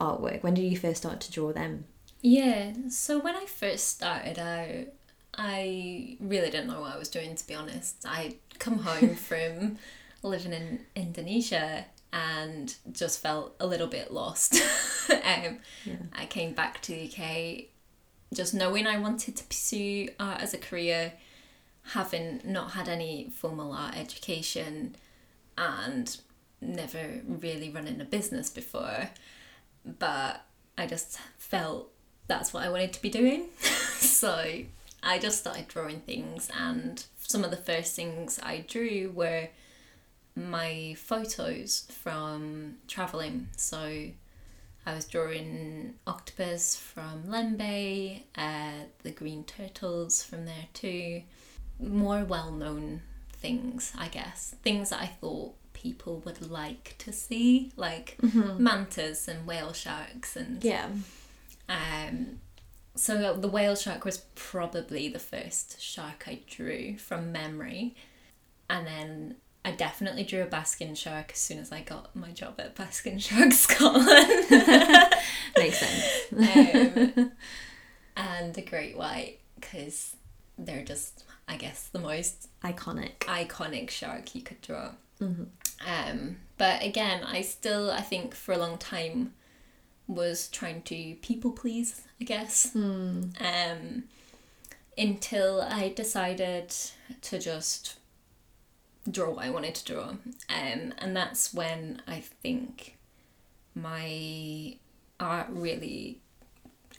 [0.00, 1.84] artwork when did you first start to draw them
[2.22, 4.86] Yeah, so when I first started out,
[5.34, 8.04] I really didn't know what I was doing, to be honest.
[8.06, 9.78] I'd come home from
[10.22, 14.54] living in Indonesia and just felt a little bit lost.
[15.10, 15.58] um,
[16.12, 17.64] I came back to the UK
[18.34, 21.12] just knowing I wanted to pursue art as a career,
[21.88, 24.96] having not had any formal art education
[25.58, 26.16] and
[26.60, 29.10] never really running a business before.
[29.84, 30.44] But
[30.78, 31.90] I just felt
[32.26, 33.46] that's what I wanted to be doing.
[33.60, 34.62] so
[35.02, 39.48] I just started drawing things, and some of the first things I drew were
[40.34, 43.48] my photos from traveling.
[43.56, 44.08] So
[44.86, 51.22] I was drawing octopus from Lembeh, uh, the green turtles from there too.
[51.78, 54.54] More well known things, I guess.
[54.62, 60.62] Things that I thought people would like to see, like mantas and whale sharks and
[60.62, 60.88] yeah
[61.68, 62.40] um,
[62.94, 67.94] so the whale shark was probably the first shark I drew from memory,
[68.68, 72.54] and then I definitely drew a basking shark as soon as I got my job
[72.58, 74.08] at Basking Shark Scotland.
[75.56, 76.32] Makes sense.
[77.16, 77.32] um,
[78.16, 80.16] and a great white because
[80.58, 83.18] they're just, I guess, the most Iconic.
[83.20, 84.90] iconic shark you could draw.
[85.20, 89.32] Um, but again, I still, I think for a long time
[90.08, 92.74] was trying to people please, I guess.
[92.74, 93.32] Um,
[94.98, 96.74] until I decided
[97.22, 97.96] to just
[99.10, 100.08] draw what I wanted to draw.
[100.48, 102.96] Um, and that's when I think
[103.74, 104.76] my
[105.18, 106.18] art really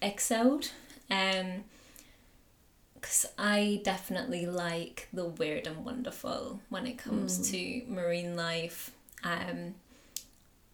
[0.01, 0.71] excelled.
[1.09, 1.63] Um,
[2.95, 8.91] because I definitely like the weird and wonderful when it comes to marine life.
[9.25, 9.75] Um,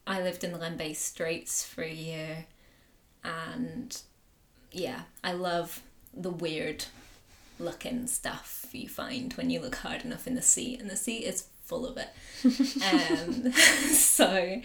[0.06, 2.46] I lived in the Lembeh Straits for a year,
[3.24, 4.00] and
[4.72, 5.82] yeah, I love
[6.14, 6.86] the weird
[7.60, 11.18] looking stuff you find when you look hard enough in the sea, and the sea
[11.18, 12.10] is full of it.
[12.92, 13.52] um,
[13.92, 14.62] so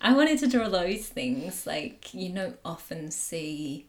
[0.00, 1.66] I wanted to draw those things.
[1.66, 3.86] Like, you don't often see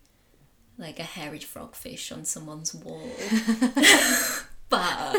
[0.78, 3.10] like a hairy frogfish on someone's wall.
[4.70, 5.18] but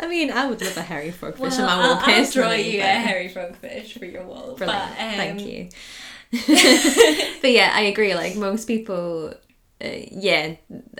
[0.00, 2.52] I mean, I would love a hairy frogfish well, on my I'll, wall I'll draw
[2.52, 4.54] you a hairy frogfish for your wall.
[4.54, 4.90] Brilliant.
[4.96, 5.68] But, um, Thank you.
[7.40, 8.14] but yeah, I agree.
[8.14, 9.34] Like most people,
[9.84, 10.56] uh, yeah,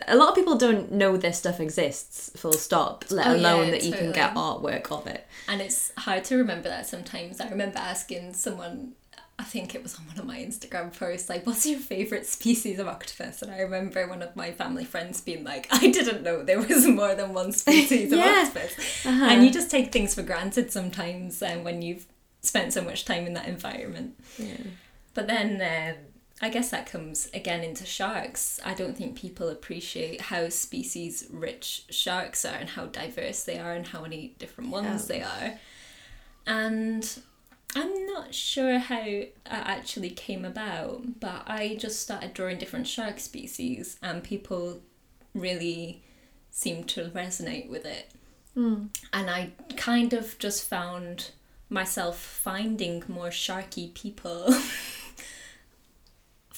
[0.06, 2.30] a lot of people don't know this stuff exists.
[2.36, 3.04] Full stop.
[3.10, 5.26] Let Oh, alone yeah, that you can get artwork of it.
[5.48, 7.40] And it's hard to remember that sometimes.
[7.40, 8.92] I remember asking someone,
[9.40, 12.78] I think it was on one of my Instagram posts, like, what's your favourite species
[12.78, 13.42] of octopus?
[13.42, 16.86] And I remember one of my family friends being like, I didn't know there was
[16.86, 18.44] more than one species of Yeah.
[18.46, 19.06] octopus.
[19.06, 19.24] Uh-huh.
[19.24, 22.06] And you just take things for granted sometimes um, when you've
[22.42, 24.18] spent so much time in that environment.
[24.38, 24.56] Yeah.
[25.14, 25.96] But then um,
[26.40, 28.60] I guess that comes again into sharks.
[28.64, 33.72] I don't think people appreciate how species rich sharks are and how diverse they are
[33.72, 35.58] and how many different ones they are.
[36.46, 37.18] And
[37.74, 43.18] I'm not sure how it actually came about, but I just started drawing different shark
[43.18, 44.80] species and people
[45.34, 46.02] really
[46.50, 48.10] seemed to resonate with it.
[48.54, 48.86] Hmm.
[49.12, 51.30] And I kind of just found
[51.68, 54.48] myself finding more sharky people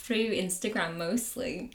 [0.00, 1.70] through Instagram mostly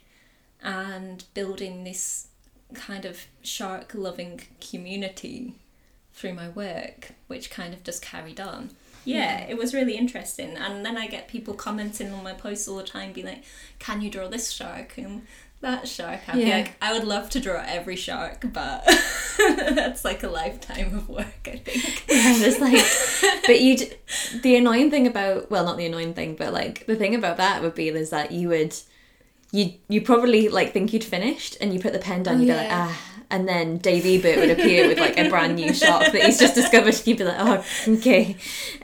[0.62, 2.28] and building this
[2.74, 5.54] kind of shark loving community
[6.14, 8.72] through my work, which kind of just carried on.
[9.04, 10.58] Yeah, it was really interesting.
[10.58, 13.44] And then I get people commenting on my posts all the time, being like,
[13.78, 15.28] Can you draw this shark and
[15.66, 16.22] that shark?
[16.28, 16.58] I'd Yeah.
[16.58, 18.84] like, I would love to draw every shark, but
[19.38, 22.04] that's like a lifetime of work, I think.
[22.08, 23.94] It's like, but you, d-
[24.42, 27.62] the annoying thing about, well, not the annoying thing, but like the thing about that
[27.62, 28.74] would be is that you would,
[29.52, 32.48] you you probably like think you'd finished and you put the pen down, Oh, you'd
[32.48, 33.02] be like, ah,
[33.32, 36.56] and then Dave Ebert would appear with like a brand new shark that he's just
[36.56, 36.94] discovered.
[36.96, 38.36] and You'd be like, oh, okay,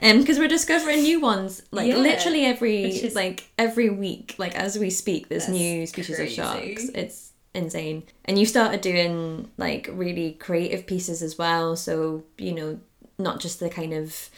[0.02, 1.96] um, because we're discovering new ones like Yeah.
[1.96, 6.40] literally every is- like every week, like as we speak, there's That's new species crazy.
[6.40, 6.84] of sharks.
[6.94, 8.04] It's insane.
[8.24, 11.76] And you started doing like really creative pieces as well.
[11.76, 12.80] So, you know,
[13.18, 14.30] not just the kind of,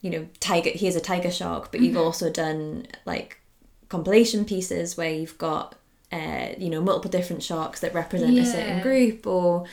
[0.00, 3.38] you know, tiger, here's a tiger shark, but you've also done like
[3.90, 5.74] compilation pieces where you've got,
[6.12, 9.64] uh, you know, multiple different sharks that represent a certain group or,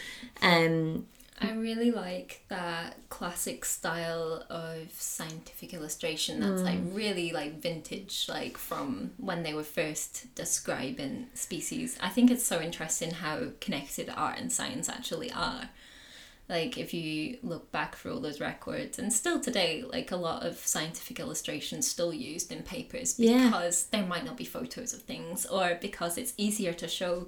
[0.41, 1.05] um,
[1.39, 8.57] I really like that classic style of scientific illustration that's like really like vintage, like
[8.57, 11.95] from when they were first describing species.
[12.01, 15.69] I think it's so interesting how connected art and science actually are.
[16.49, 20.45] Like if you look back through all those records, and still today, like a lot
[20.45, 23.45] of scientific illustrations still used in papers Yeah.
[23.49, 27.27] because there might not be photos of things, or because it's easier to show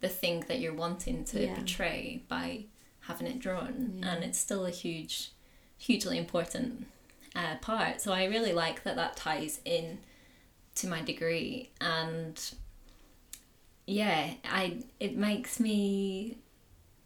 [0.00, 1.54] the thing that you're wanting to Yeah.
[1.54, 2.64] portray by
[3.00, 5.30] having it drawn, and it's still a huge,
[5.78, 6.86] hugely important
[7.36, 8.00] uh, part.
[8.00, 9.98] So I really like that that ties in
[10.74, 12.36] to my degree, and
[13.86, 16.38] yeah, I it makes me.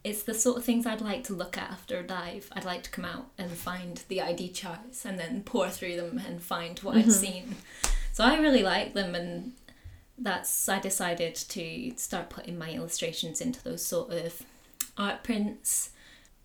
[0.03, 2.49] It's the sort of things I'd like to look at after a dive.
[2.53, 6.19] I'd like to come out and find the ID charts and then pour through them
[6.25, 7.11] and find what I've mm-hmm.
[7.11, 7.55] seen.
[8.11, 9.53] So I really like them, and
[10.17, 14.41] that's I decided to start putting my illustrations into those sort of
[14.97, 15.91] art prints.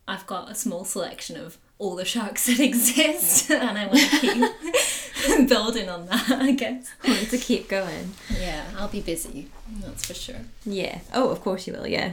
[0.07, 4.21] I've got a small selection of all the sharks that exist, and I want to
[4.21, 6.31] keep building on that.
[6.31, 6.90] I guess.
[7.07, 8.12] want to keep going.
[8.38, 9.49] Yeah, I'll be busy.
[9.81, 10.42] That's for sure.
[10.64, 11.01] Yeah.
[11.12, 11.87] Oh, of course you will.
[11.87, 12.12] Yeah.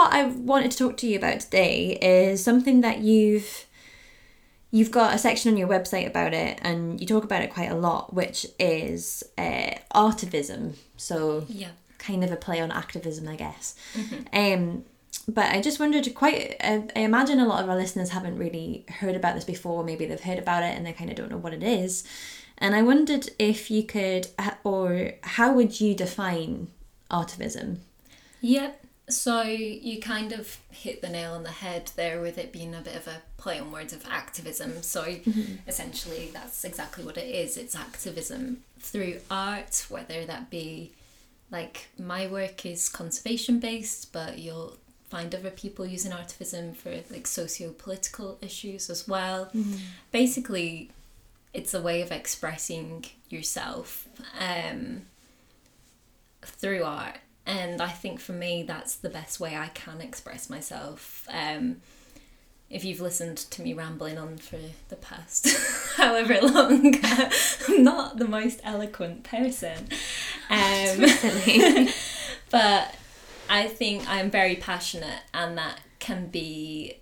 [0.00, 3.66] What I wanted to talk to you about today is something that you've
[4.70, 7.70] you've got a section on your website about it, and you talk about it quite
[7.70, 10.72] a lot, which is uh, artivism.
[10.96, 11.72] So Yeah.
[11.98, 13.74] kind of a play on activism, I guess.
[14.32, 14.86] Um,
[15.28, 18.86] but I just wondered, quite, I, I imagine a lot of our listeners haven't really
[18.88, 19.84] heard about this before.
[19.84, 22.04] Maybe they've heard about it and they kind of don't know what it is.
[22.56, 24.28] And I wondered if you could,
[24.64, 26.68] or how would you define
[27.10, 27.80] artivism?
[28.40, 28.79] Yep.
[29.10, 32.80] So you kind of hit the nail on the head there with it being a
[32.80, 34.82] bit of a play on words of activism.
[34.82, 35.16] So
[35.66, 37.56] essentially, that's exactly what it is.
[37.56, 40.92] It's activism through art, whether that be
[41.50, 44.76] like my work is conservation based, but you'll
[45.08, 49.50] find other people using artivism for like socio political issues as well.
[50.12, 50.90] Basically,
[51.52, 54.08] it's a way of expressing yourself.
[54.38, 55.02] Um,
[56.42, 57.18] through art
[57.50, 61.76] and i think for me that's the best way i can express myself um,
[62.70, 64.58] if you've listened to me rambling on for
[64.88, 65.48] the past
[65.96, 66.94] however long.
[67.68, 69.88] I'm not the most eloquent person.
[70.48, 71.00] Um,
[72.50, 72.94] but
[73.48, 76.94] i think i'm very passionate and that can be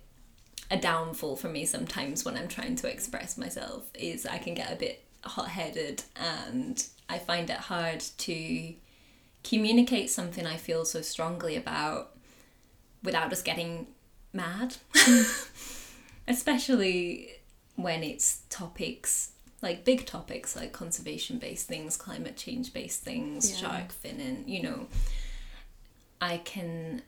[0.71, 4.71] a downfall for me sometimes when i'm trying to express myself is i can get
[4.71, 8.73] a bit hot-headed and i find it hard to
[9.49, 12.15] communicate something I feel so strongly about
[13.03, 13.87] without us getting
[14.33, 14.75] mad.
[16.27, 17.29] Especially
[17.75, 19.31] when it's topics
[19.61, 23.57] like big topics like conservation based things, climate change based things, Yeah.
[23.69, 24.87] shark finning, you know.
[26.21, 27.01] I can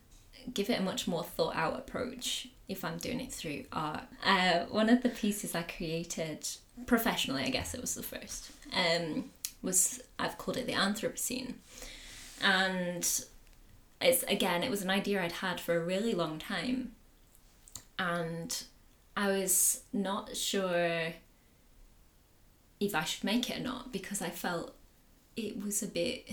[0.53, 4.03] give it a much more thought out approach if I'm doing it through art.
[4.23, 6.47] Uh, one of the pieces I created
[6.87, 9.29] professionally, I guess it was the first, um,
[9.61, 11.53] was I've called it the Anthropocene
[12.43, 13.23] and
[14.01, 16.93] it's again it was an idea i'd had for a really long time.
[17.99, 18.63] And
[19.15, 21.13] i was not sure
[22.79, 24.75] if i should make it or not because i felt
[25.35, 26.31] it was a bit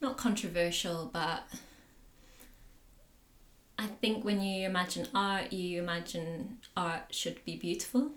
[0.00, 1.44] not controversial but
[3.78, 8.10] i think when you imagine art you imagine art should be beautiful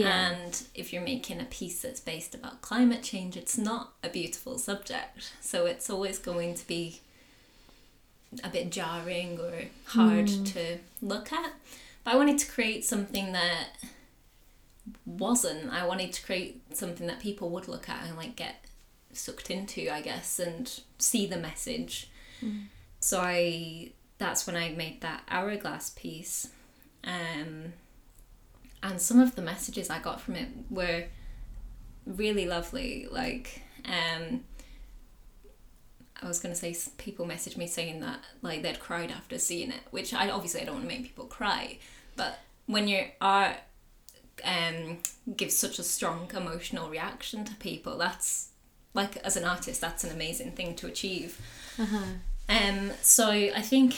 [0.00, 4.58] and if you're making a piece that's based about climate change, it's not a beautiful
[4.58, 5.32] subject.
[5.40, 7.00] So it's always going to be
[8.42, 9.52] a bit jarring or
[9.86, 11.52] hard to look at.
[12.04, 13.68] But I wanted to create something that
[15.04, 15.70] wasn't.
[15.70, 18.64] I wanted to create something that people would look at and like get
[19.12, 22.08] sucked into, I guess, and see the message.
[23.00, 26.48] So I that's when I made that hourglass piece.
[27.04, 27.74] Um
[28.82, 31.04] and some of the messages I got from it were
[32.06, 33.06] really lovely.
[33.10, 34.44] Like, um,
[36.22, 39.80] I was gonna say people messaged me saying that like they'd cried after seeing it,
[39.90, 41.78] which I obviously I don't want to make people cry,
[42.16, 43.56] but when your art
[44.44, 44.98] um
[45.36, 48.48] gives such a strong emotional reaction to people, that's
[48.94, 51.40] like as an artist, that's an amazing thing to achieve.
[52.48, 53.96] Um, so I think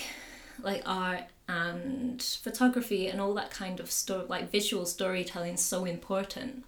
[0.63, 5.85] like art and photography and all that kind of story, like visual storytelling, is so
[5.85, 6.65] important.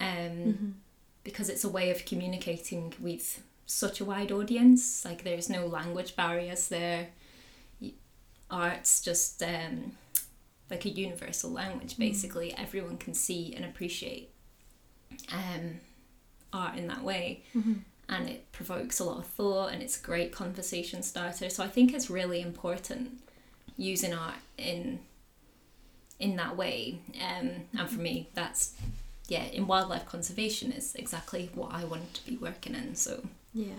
[0.00, 0.76] Um,
[1.24, 5.04] because it's a way of communicating with such a wide audience.
[5.04, 7.08] Like there's no language barriers there.
[8.48, 9.92] Art's just um,
[10.70, 11.98] like a universal language.
[11.98, 14.30] Basically, everyone can see and appreciate
[15.32, 15.80] um,
[16.52, 17.42] art in that way
[18.08, 21.66] and it provokes a lot of thought and it's a great conversation starter so i
[21.66, 23.20] think it's really important
[23.76, 24.98] using art in
[26.18, 28.74] in that way um, and for me that's
[29.28, 33.72] yeah in wildlife conservation is exactly what i want to be working in so Yeah.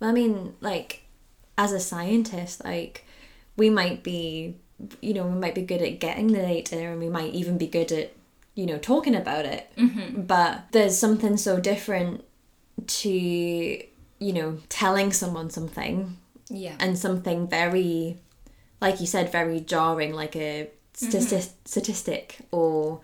[0.00, 1.02] Well, I mean, like,
[1.56, 3.04] as a scientist, like,
[3.56, 4.56] we might be,
[5.00, 7.66] you know, we might be good at getting the data and we might even be
[7.66, 8.12] good at,
[8.54, 9.70] you know, talking about it.
[10.26, 12.24] But there's something so different
[12.86, 16.16] to, you know, telling someone something
[16.48, 18.18] yeah and something very,
[18.80, 21.16] like you said, very jarring, like a mm-hmm.
[21.16, 23.00] stati- statistic, or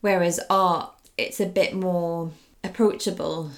[0.00, 2.30] whereas art, it's a bit more
[2.62, 3.50] approachable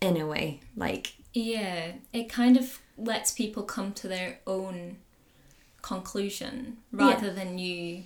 [0.00, 0.60] in a way.
[0.76, 4.98] Like, Yeah, it kind of lets people come to their own
[5.82, 8.04] conclusion rather than you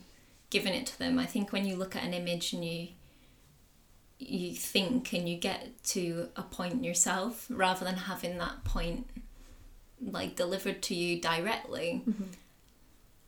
[0.50, 1.18] giving it to them.
[1.18, 2.88] I think when you look at an image and you
[4.18, 9.06] you think and you get to a point yourself rather than having that point
[10.02, 12.02] like delivered to you directly.
[12.08, 12.24] Mm-hmm.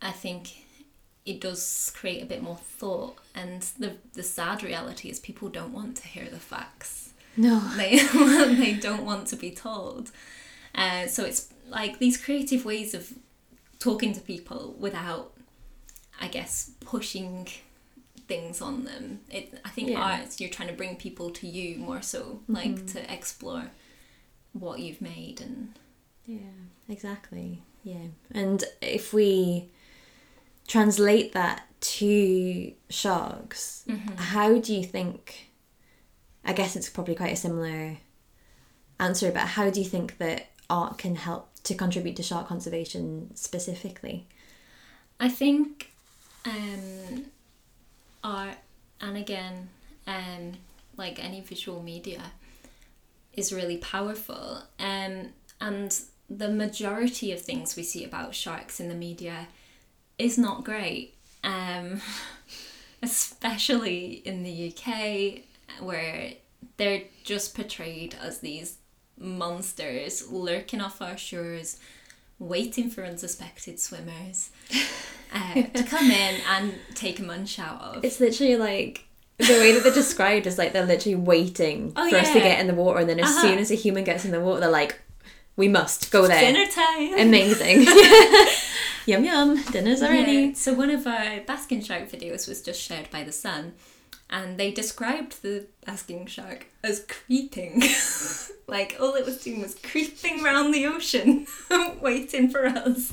[0.02, 0.64] I think
[1.26, 5.72] it does create a bit more thought and the the sad reality is people don't
[5.72, 7.58] want to hear the facts no.
[7.76, 7.98] they
[8.56, 10.10] they don't want to be told.
[10.74, 13.12] Uh, so it's like these creative ways of
[13.78, 15.32] talking to people without,
[16.20, 17.48] I guess, pushing
[18.28, 19.20] things on them.
[19.30, 20.00] It I think Yeah.
[20.00, 23.70] arts you're trying to bring people to you more so, like to explore
[24.52, 25.72] what you've made and
[26.26, 26.38] Yeah,
[26.88, 27.62] exactly.
[27.84, 28.08] Yeah.
[28.32, 29.70] And if we
[30.70, 33.84] translate that to sharks,
[34.16, 35.50] how do you think?
[36.44, 37.96] I guess it's probably quite a similar
[39.00, 43.34] answer, but how do you think that art can help to contribute to shark conservation
[43.34, 44.28] specifically?
[45.18, 45.90] I think
[46.44, 47.24] um,
[48.22, 48.58] art,
[49.00, 49.70] and again,
[50.06, 50.52] um,
[50.96, 52.22] like any visual media,
[53.32, 54.62] is really powerful.
[54.78, 59.48] Um, and the majority of things we see about sharks in the media
[60.20, 61.14] is not great.
[61.42, 62.00] Um,
[63.02, 65.42] especially in the UK,
[65.82, 66.32] where
[66.76, 68.76] they're just portrayed as these
[69.18, 71.78] monsters lurking off our shores,
[72.38, 74.50] waiting for unsuspected swimmers
[75.34, 78.04] uh, to come in and take a munch out of.
[78.04, 79.04] It's literally like
[79.38, 82.60] the way that they're described is like they're literally waiting Oh, for us to get
[82.60, 83.40] in the water, and then as Uh-huh.
[83.42, 85.00] soon as a human gets in the water, they're like,
[85.56, 87.18] "We must go there." Dinner time!
[87.18, 87.86] Amazing.
[89.06, 89.62] yum yum.
[89.72, 90.32] Dinner's already.
[90.32, 93.72] Yeah, So one of our basking shark videos was just shared by the Sun,
[94.28, 97.82] and they described the basking shark as creeping.
[98.66, 101.46] like all it was doing was creeping around the ocean,
[102.00, 103.12] waiting for us.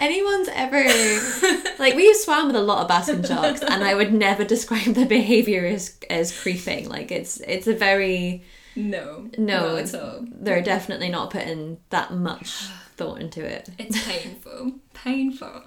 [0.00, 0.82] Anyone's ever
[1.78, 5.06] like we've swam with a lot of basking sharks, and I would never describe their
[5.06, 6.88] behavior as as creeping.
[6.88, 8.42] Like it's it's a very
[8.74, 9.76] No, no.
[9.76, 10.24] at all.
[10.30, 12.66] They're definitely not putting that much
[12.96, 13.68] thought into it.
[13.78, 15.64] It's painful, painful.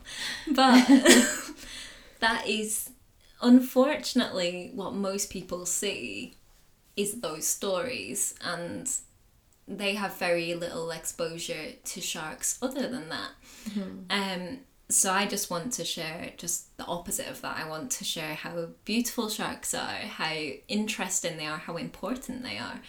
[0.48, 0.88] But
[2.20, 2.92] that is
[3.42, 6.36] unfortunately what most people see
[6.96, 8.92] is those stories and
[9.68, 13.32] they have very little exposure to sharks other than that.
[14.10, 14.60] Um
[14.90, 17.58] so I just want to share just the opposite of that.
[17.58, 20.34] I want to share how beautiful sharks are, how
[20.68, 22.80] interesting they are, how important they are.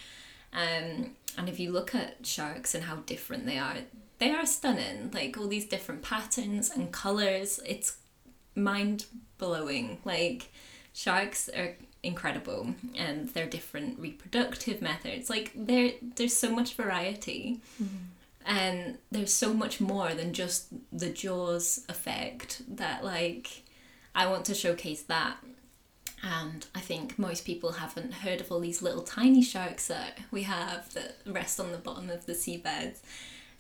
[0.52, 3.74] Um, and if you look at sharks and how different they are,
[4.18, 5.10] they are stunning.
[5.12, 7.98] Like all these different patterns and colors, it's
[8.54, 9.06] mind
[9.38, 9.98] blowing.
[10.04, 10.52] Like
[10.92, 15.28] sharks are incredible, and their different reproductive methods.
[15.28, 17.96] Like there, there's so much variety, mm-hmm.
[18.46, 22.62] and there's so much more than just the jaws effect.
[22.68, 23.62] That like,
[24.14, 25.38] I want to showcase that
[26.22, 30.42] and I think most people haven't heard of all these little tiny sharks that we
[30.42, 32.98] have that rest on the bottom of the seabeds.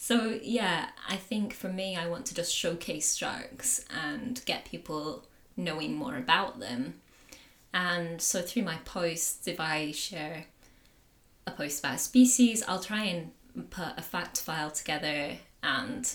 [0.00, 5.26] So, yeah, I think for me, I want to just showcase sharks and get people
[5.56, 7.00] knowing more about them.
[7.74, 10.44] And so, through my posts, if I share
[11.48, 13.32] a post about a species, I'll try and
[13.70, 15.32] put a fact file together
[15.64, 16.08] and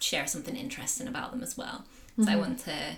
[0.00, 1.84] share something interesting about them as well.
[2.16, 2.40] So, I mm-hmm.
[2.40, 2.96] want to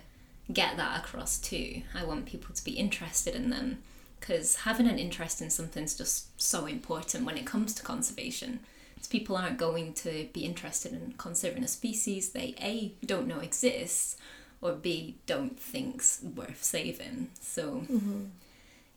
[0.50, 1.82] get that across too.
[1.94, 3.82] I want people to be interested in them
[4.18, 8.60] because having an interest in something's just so important when it comes to conservation.
[8.98, 13.38] Because people aren't going to be interested in conserving a species they A don't know
[13.38, 14.16] exists
[14.60, 17.28] or B don't think's worth saving.
[17.40, 18.24] So mm-hmm.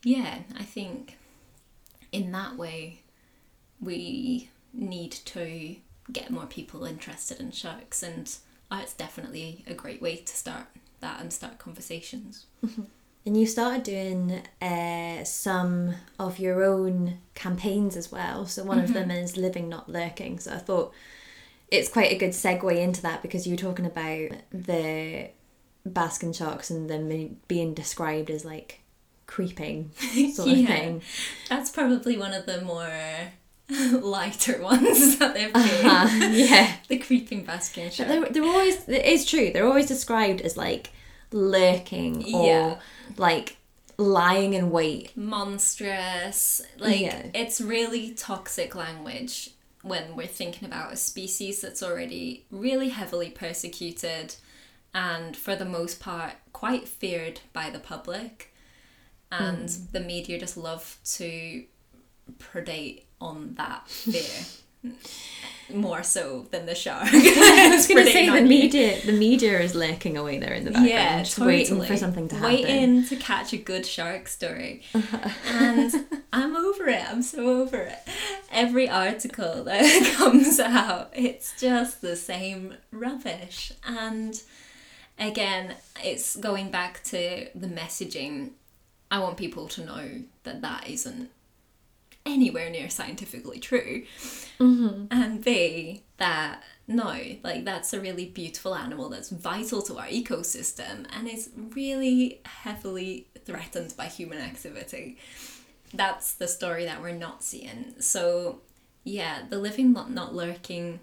[0.03, 1.19] yeah, I think
[2.11, 3.01] in that way
[3.79, 5.75] we need to
[6.11, 8.35] get more people interested in sharks and
[8.71, 10.65] art's definitely a great way to start
[10.99, 12.45] that and start conversations.
[12.65, 12.83] Mm-hmm.
[13.25, 18.47] And you started doing uh, some of your own campaigns as well.
[18.47, 20.39] So one of them is Living Not Lurking.
[20.39, 20.91] So I thought
[21.69, 25.29] it's quite a good segue into that because you were talking about the
[25.85, 28.79] basking sharks and them being- described as like
[29.27, 29.91] creeping
[30.33, 31.01] sort of thing.
[31.47, 32.89] That's probably one of the more
[34.01, 35.85] lighter ones that they've been.
[35.85, 36.73] Uh, yeah.
[36.87, 38.09] The creeping basking But shark.
[38.09, 40.89] they're, they're always, it is true, they're always described as like
[41.31, 42.79] lurking or Yeah.
[43.17, 43.57] like
[43.97, 45.15] lying in wait.
[45.15, 46.61] monstrous.
[46.77, 47.27] Like Yeah.
[47.33, 49.51] it's really toxic language
[49.83, 54.35] when we're thinking about a species that's already really heavily persecuted
[54.93, 58.53] and for the most part quite feared by the public.
[59.31, 59.85] And hmm.
[59.91, 61.63] the media just love to
[62.37, 64.45] predate on that fear.
[65.73, 67.07] More so than the shark.
[67.13, 68.45] I was going to say the you.
[68.47, 71.57] media, the media is lurking away there in the background, Yeah, just totally.
[71.57, 72.53] waiting for something to happen.
[72.53, 74.81] Waiting to catch a good shark story.
[75.47, 75.93] and
[76.33, 77.09] I'm over it.
[77.09, 77.99] I'm so over it.
[78.51, 83.71] Every article that comes out, it's just the same rubbish.
[83.87, 84.41] And
[85.17, 88.51] again, it's going back to the messaging.
[89.09, 90.09] I want people to know
[90.43, 91.29] that that isn't
[92.25, 94.03] anywhere near scientifically true.
[94.59, 95.05] Mm-hmm.
[95.11, 101.05] And B, that no, like that's a really beautiful animal that's vital to our ecosystem
[101.15, 105.17] and is really heavily threatened by human activity.
[105.93, 107.95] That's the story that we're not seeing.
[107.99, 108.61] So,
[109.03, 110.99] yeah, the living not, not lurking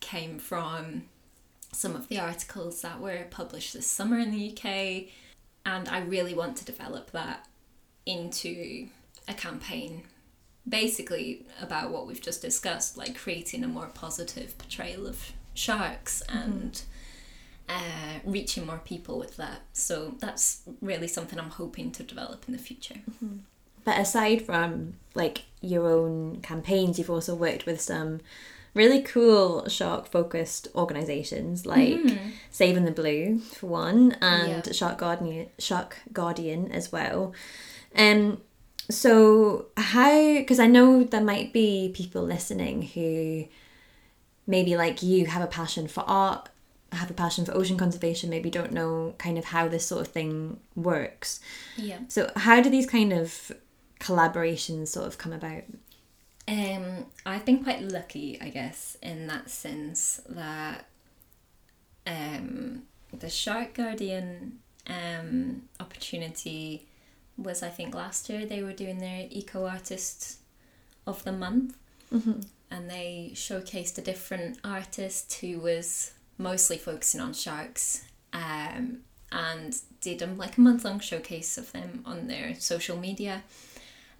[0.00, 1.04] came from
[1.72, 5.08] some of the articles that were published this summer in the UK,
[5.66, 7.46] and I really want to develop that
[8.06, 8.88] into
[9.26, 10.04] a campaign
[10.68, 16.82] basically about what we've just discussed, like creating a more positive portrayal of sharks and
[17.68, 19.60] uh, reaching more people with that.
[19.72, 22.96] So that's really something I'm hoping to develop in the future.
[23.84, 28.20] But aside from like your own campaigns, you've also worked with some
[28.72, 32.00] really cool shark focused organizations like
[32.50, 34.72] Saving the Blue for one and Yeah.
[34.72, 37.32] Shark Guardian Shark Guardian as well.
[37.94, 38.40] Um
[38.90, 43.46] so how because I know there might be people listening who
[44.46, 46.48] maybe like you have a passion for art
[46.92, 50.08] have a passion for ocean conservation maybe don't know kind of how this sort of
[50.08, 51.40] thing works
[51.76, 51.98] Yeah.
[52.08, 53.50] so how do these kind of
[54.00, 55.62] collaborations sort of come about
[56.46, 60.86] Um, I've been quite lucky, I guess, in that sense that
[62.06, 62.82] um,
[63.12, 66.86] the Shark Guardian um, opportunity
[67.36, 70.38] was, I think, last year they were doing their Eco Artist
[71.06, 71.76] of the Month.
[72.70, 78.98] And they showcased a different artist who was mostly focusing on sharks um,
[79.30, 83.44] and did um, like a month long showcase of them on their social media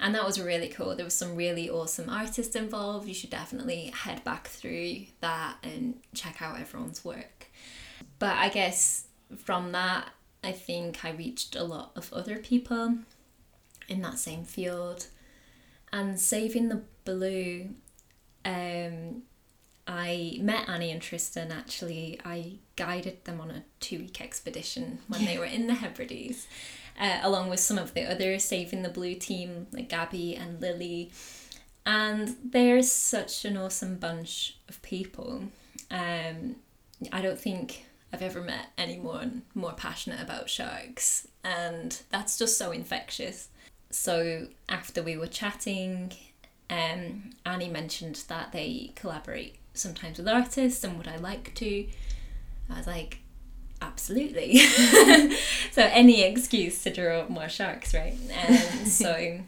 [0.01, 0.95] and that was really cool.
[0.95, 3.09] There was some really awesome artists involved.
[3.09, 7.47] You should definitely head back through that and check out everyone's work.
[8.19, 9.07] But I guess
[9.37, 10.11] from that,
[10.45, 12.99] I think I reached a lot of other people
[13.89, 15.07] in that same field.
[15.93, 17.71] And Saving the Blue,
[18.45, 19.23] um,
[19.87, 22.21] I met Annie and Tristan actually.
[22.25, 26.47] I guided them on a two week expedition when they were in the Hebrides,
[27.01, 31.13] uh, along with some of the other Saving the Blue team, like Gabby and Lily.
[31.87, 35.45] And they're such an awesome bunch of people.
[35.91, 36.57] Um,
[37.13, 37.85] I don't think
[38.15, 43.49] I've ever met anyone more passionate about sharks, and that's just so infectious.
[43.91, 46.13] So after we were chatting,
[46.71, 51.89] um, Annie mentioned that they collaborate sometimes with artists, and would I like to?
[52.71, 53.19] I was like,
[53.83, 54.59] absolutely.
[55.73, 58.15] so any excuse to draw more sharks, right?
[58.31, 59.41] And so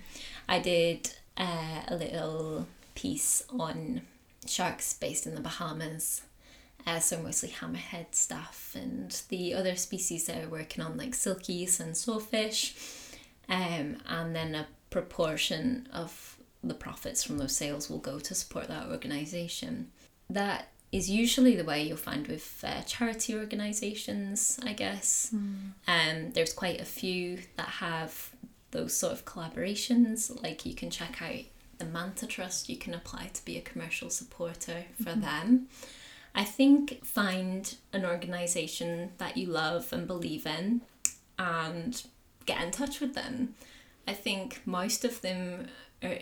[0.48, 4.00] I did uh, a little piece on
[4.44, 6.22] sharks based in the Bahamas.
[6.86, 11.80] Uh, so mostly hammerhead stuff and the other species that are working on like silkies
[11.80, 12.74] and sawfish
[13.48, 18.68] um, and then a proportion of the profits from those sales will go to support
[18.68, 19.90] that organisation.
[20.30, 25.30] That is usually the way you'll find with uh, charity organisations, I guess.
[25.88, 28.30] Um, there's quite a few that have
[28.70, 30.42] those sort of collaborations.
[30.42, 31.44] Like you can check out
[31.78, 35.68] the Manta Trust, you can apply to be a commercial supporter for them.
[36.36, 40.82] I think find an organisation that you love and believe in
[41.38, 42.02] and
[42.44, 43.54] get in touch with them.
[44.06, 45.66] I think most of them
[46.04, 46.18] are,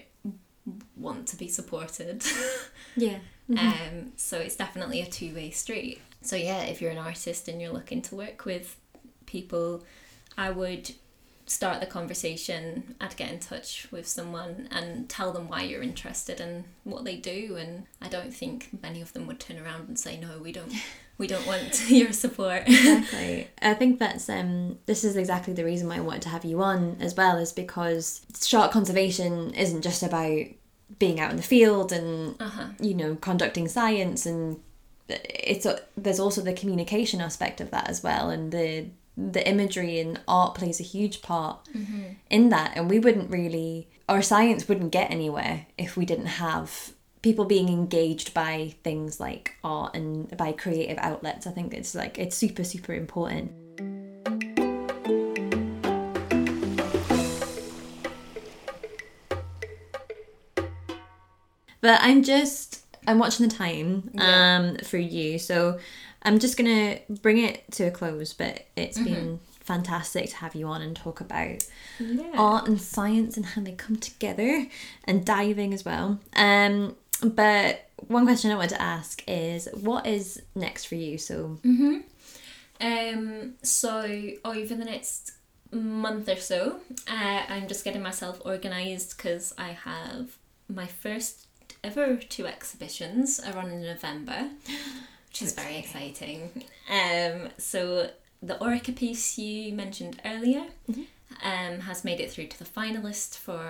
[0.96, 2.24] want to be supported.
[2.96, 3.18] yeah
[3.50, 6.00] Um, so it's definitely a two way street.
[6.22, 8.76] So yeah, if you're an artist and you're looking to work with
[9.26, 9.84] people,
[10.38, 10.92] I would
[11.46, 12.94] start the conversation.
[13.00, 17.16] I'd get in touch with someone and tell them why you're interested in what they
[17.16, 17.56] do.
[17.58, 20.72] And I don't think many of them would turn around and say no, we don't.
[21.16, 22.64] We don't want your support.
[22.66, 26.44] exactly i think that's um this is exactly the reason why i wanted to have
[26.44, 30.44] you on as well is because shark conservation isn't just about
[30.98, 32.66] being out in the field and Uh-huh.
[32.80, 34.58] you know conducting science and
[35.08, 38.86] it's a, there's also the communication aspect of that as well and the
[39.16, 41.58] the imagery and art plays a huge part
[42.30, 46.92] in that and we wouldn't really our science wouldn't get anywhere if we didn't have
[47.22, 51.46] people being engaged by things like art and by creative outlets.
[51.46, 53.52] I think it's like it's super super important.
[61.80, 64.56] But i'm just i'm watching the time Yeah.
[64.58, 65.38] um for you.
[65.38, 65.78] So
[66.24, 70.66] i'm just gonna bring it to a close but it's been fantastic to have you
[70.66, 71.64] on and talk about
[71.98, 72.32] Yeah.
[72.36, 74.66] art and science and how they come together
[75.04, 76.20] and diving as well.
[76.36, 81.16] Um, but one question I wanted to ask is what is next for you?
[81.16, 81.58] So
[82.80, 84.02] Um, so
[84.44, 85.32] over the next
[85.72, 90.36] month or so, uh, I'm just getting myself organised because I have
[90.68, 91.46] my first
[91.82, 94.50] ever two exhibitions are on in November,
[95.34, 96.62] which is very exciting.
[96.88, 98.08] Um, so
[98.40, 100.62] the Orica piece you mentioned earlier
[101.42, 103.68] um, has made it through to the finalist for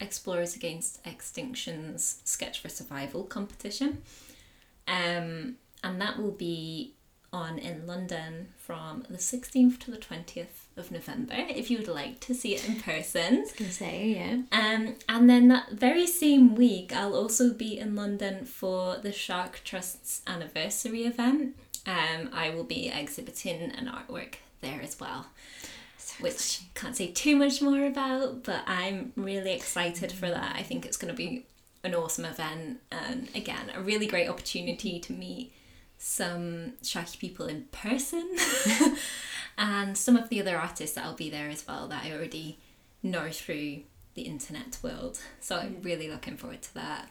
[0.00, 4.02] Explorers Against Extinction's Sketch for Survival competition.
[4.88, 6.94] Um, and that will be
[7.32, 12.18] on in London from the 16th to the 20th of November if you would like
[12.20, 13.44] to see it in person.
[13.58, 14.42] gonna say, yeah.
[14.52, 19.60] Um, and then that very same week, I'll also be in London for the Shark
[19.64, 21.56] Trust's anniversary event.
[21.86, 25.26] Um, I will be exhibiting an artwork there as well,
[26.20, 30.56] which can't say too much more about, but I'm really excited for that.
[30.56, 31.46] I think it's going to be
[31.82, 35.52] an awesome event, and again, a really great opportunity to meet
[36.02, 38.26] some Sharky people in person,
[39.58, 42.58] and some of the other artists that'll be there as well that I already
[43.02, 43.82] know through
[44.14, 45.20] the internet world.
[45.40, 47.10] So I'm really looking forward to that.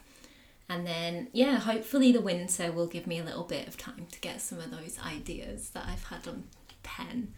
[0.68, 4.20] And then, yeah, hopefully the winter will give me a little bit of time to
[4.20, 6.44] get some of those ideas that I've had on
[6.82, 7.34] pen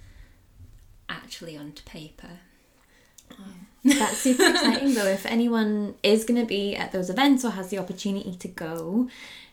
[1.09, 2.41] actually onto paper.
[3.85, 5.07] That's super exciting though.
[5.07, 9.09] If anyone is going to be at those events or has the opportunity to go,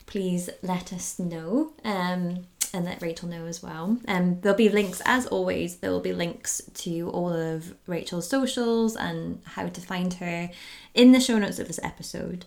[0.09, 3.99] please let us know um, and let Rachel know as well.
[4.07, 8.95] Um, there'll be links, as always, there will be links to all of Rachel's socials
[8.95, 10.49] and how to find her
[10.95, 12.43] in the show notes of this episode.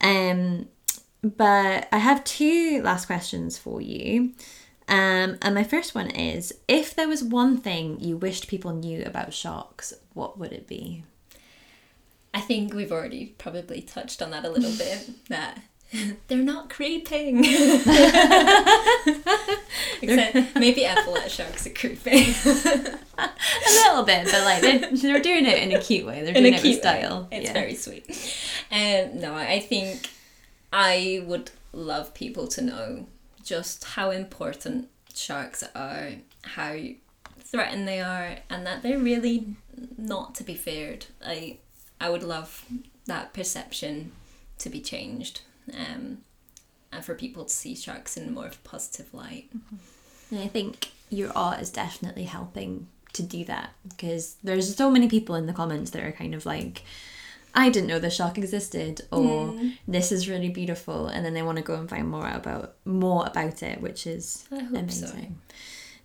[0.00, 0.66] Um,
[1.22, 4.32] but I have two last questions for you.
[4.88, 9.04] Um, and my first one is if there was one thing you wished people knew
[9.04, 11.04] about sharks, what would it be?
[12.34, 15.08] I think we've already probably touched on that a little bit.
[15.28, 15.60] That
[16.28, 17.44] they're not creeping.
[20.02, 22.34] Except maybe epaulette sharks are creeping.
[23.18, 23.30] A
[23.70, 26.22] little bit, but like they're, they're doing it in a cute way.
[26.22, 27.28] They're doing it with style.
[27.30, 27.52] It's yeah.
[27.52, 28.06] very sweet.
[28.70, 30.10] Um, no, I think
[30.72, 33.06] I would love people to know
[33.42, 36.10] just how important sharks are,
[36.42, 36.76] how
[37.40, 39.56] threatened they are, and that they're really
[39.96, 41.06] not to be feared.
[41.24, 41.58] I
[42.00, 42.64] I would love
[43.06, 44.12] that perception
[44.58, 45.40] to be changed,
[45.74, 46.18] um,
[46.92, 49.50] and for people to see sharks in more of a positive light.
[50.30, 55.08] And I think your art is definitely helping to do that because there's so many
[55.08, 56.82] people in the comments that are kind of like,
[57.54, 59.58] I didn't know the shark existed, or
[59.88, 63.24] this is really beautiful, and then they want to go and find more about more
[63.26, 65.06] about it, which is hope so.
[65.06, 65.38] amazing.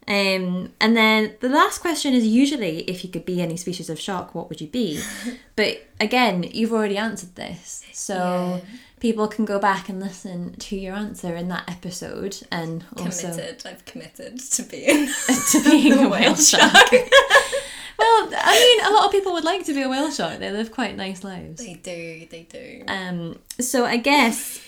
[0.07, 3.99] Um, and then the last question is usually if you could be any species of
[3.99, 5.01] shark, what would you be?
[5.55, 8.70] but again, you've already answered this, so Yeah.
[9.02, 13.66] People can go back and listen to your answer in that episode, and also Committed.
[13.66, 15.08] I've committed to being
[15.52, 16.72] to being a whale shark.
[16.91, 20.39] well, I mean, a lot of people would like to be a whale shark.
[20.39, 21.66] They live quite nice lives.
[21.66, 22.28] They do.
[22.30, 22.84] They do.
[22.88, 24.62] Um, so I guess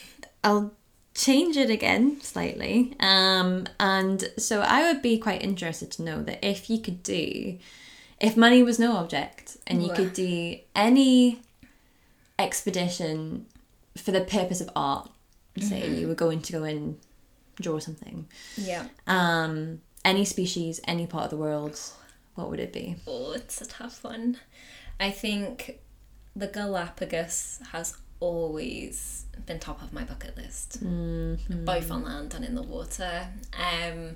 [0.43, 0.73] I'll
[1.13, 2.95] change it again slightly.
[2.99, 7.59] Um, and so I would be quite interested to know that if you could do,
[8.19, 11.39] if money was no object, and you could do any
[12.39, 13.45] expedition
[13.97, 15.09] for the purpose of art,
[15.59, 16.97] say you were going to go and
[17.61, 18.27] draw something,
[18.57, 18.87] yeah.
[19.07, 21.79] um, any species, any part of the world,
[22.35, 22.95] what would it be?
[23.07, 24.37] Oh, it's a tough one.
[24.99, 25.79] I think
[26.35, 32.55] the Galapagos has always been top of my bucket list, both on land and in
[32.55, 33.27] the water.
[33.53, 34.15] Um,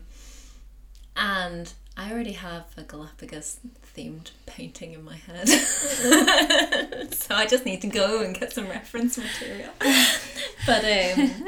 [1.16, 3.60] and I already have a Galapagos
[3.96, 5.50] themed painting in my head.
[7.14, 9.72] so I just need to go and get some reference material.
[10.68, 11.46] but um,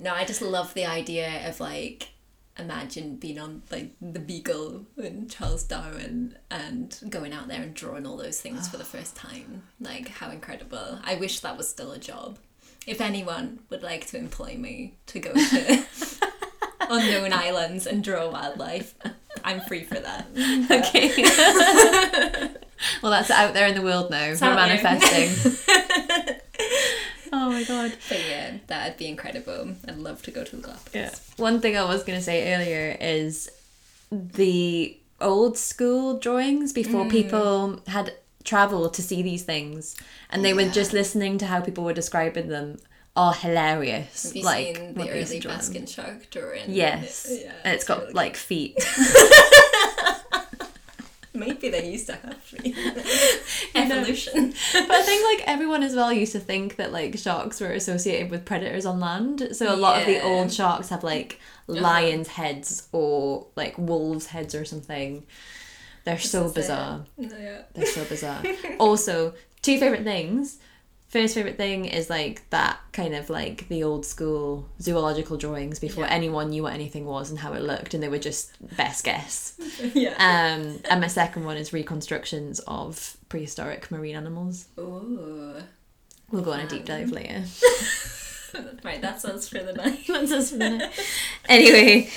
[0.00, 2.08] no, I just love the idea of like
[2.58, 8.04] imagine being on like the Beagle and Charles Darwin and going out there and drawing
[8.04, 9.62] all those things for the first time.
[9.80, 10.98] Like how incredible.
[11.04, 12.38] I wish that was still a job.
[12.84, 15.84] If anyone would like to employ me to go to
[16.80, 18.94] unknown islands and draw wildlife,
[19.44, 20.26] I'm free for that.
[20.70, 21.12] Okay.
[23.02, 24.26] well, that's out there in the world now.
[24.26, 25.70] We're manifesting.
[27.32, 27.92] oh my god.
[28.08, 29.74] But yeah, that'd be incredible.
[29.86, 31.30] I'd love to go to the Galapagos.
[31.36, 33.50] One thing I was going to say earlier is
[34.10, 37.10] the old school drawings before mm.
[37.10, 39.96] people had travel to see these things
[40.28, 42.76] and they were just listening to how people were describing them
[43.16, 44.24] are hilarious.
[44.24, 45.58] Have you like seen the they used to early draw them.
[45.60, 46.62] basking shark drawing?
[46.68, 47.28] Yes.
[47.30, 48.76] Yeah, and it's got really like feet.
[51.36, 52.76] Maybe they used to have feet.
[53.74, 54.54] Evolution.
[54.72, 58.30] but I think like everyone as well used to think that like sharks were associated
[58.30, 59.48] with predators on land.
[59.52, 60.28] So a lot of the Uh-huh.
[60.28, 65.24] old sharks have like lions' heads or like wolves' heads or something.
[66.04, 66.54] They're so it.
[66.54, 67.04] bizarre.
[67.18, 67.62] Yeah.
[67.74, 68.40] They're so bizarre.
[68.78, 70.58] also, two favorite things:
[71.14, 76.02] First favorite thing is like that kind of like the old school zoological drawings before
[76.06, 76.10] Yeah.
[76.10, 79.54] anyone knew what anything was and how it looked, and they were just best guess.
[79.94, 80.10] yeah.
[80.18, 84.66] Um, and my second one is reconstructions of prehistoric marine animals.
[84.76, 85.54] Ooh.
[86.32, 87.44] We'll go on a deep dive later.
[88.84, 90.04] Right, that's us for the night.
[90.08, 90.92] That's us for the minute.
[91.48, 92.08] Anyway,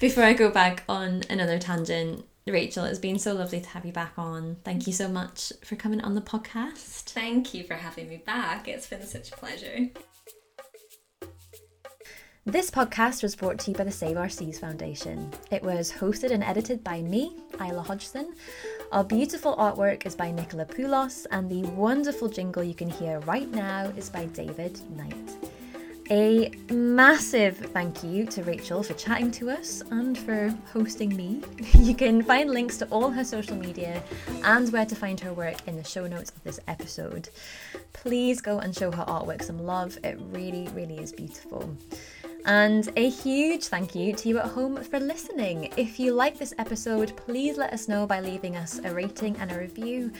[0.00, 3.92] before I go back on another tangent, Rachel, it's been so lovely to have you
[3.92, 4.56] back on.
[4.64, 7.10] Thank you so much for coming on the podcast.
[7.10, 8.66] Thank you for having me back.
[8.66, 9.88] It's been such a pleasure.
[12.46, 15.30] This podcast was brought to you by the Save Our Seas Foundation.
[15.50, 18.34] It was hosted and edited by me, Isla Hodgson.
[18.90, 23.48] Our beautiful artwork is by Nicola Poulos, and the wonderful jingle you can hear right
[23.50, 25.49] now is by David Knight.
[26.12, 31.40] A massive thank you to Rachel for chatting to us and for hosting me.
[31.78, 34.02] You can find links to all her social media
[34.42, 37.28] and where to find her work in the show notes of this episode.
[37.92, 41.76] Please go and show her artwork some love, it really, really is beautiful.
[42.46, 45.72] And a huge thank you to you at home for listening.
[45.76, 49.52] If you like this episode, please let us know by leaving us a rating and
[49.52, 50.10] a review.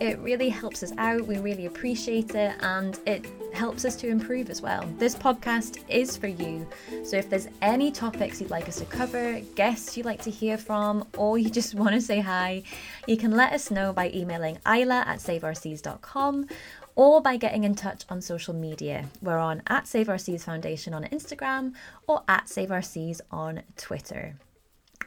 [0.00, 4.50] It really helps us out, we really appreciate it, and it helps us to improve
[4.50, 4.88] as well.
[4.98, 6.66] This podcast is for you.
[7.04, 10.58] So if there's any topics you'd like us to cover, guests you'd like to hear
[10.58, 12.62] from, or you just want to say hi,
[13.06, 16.46] you can let us know by emailing isla at saveourseas.com
[16.94, 19.08] or by getting in touch on social media.
[19.20, 21.72] We're on at Save Our Seas Foundation on Instagram
[22.06, 24.36] or at Save Our Seas on Twitter.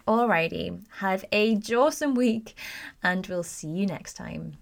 [0.07, 2.55] Alrighty, have a jawsome week
[3.01, 4.57] and we'll see you next time.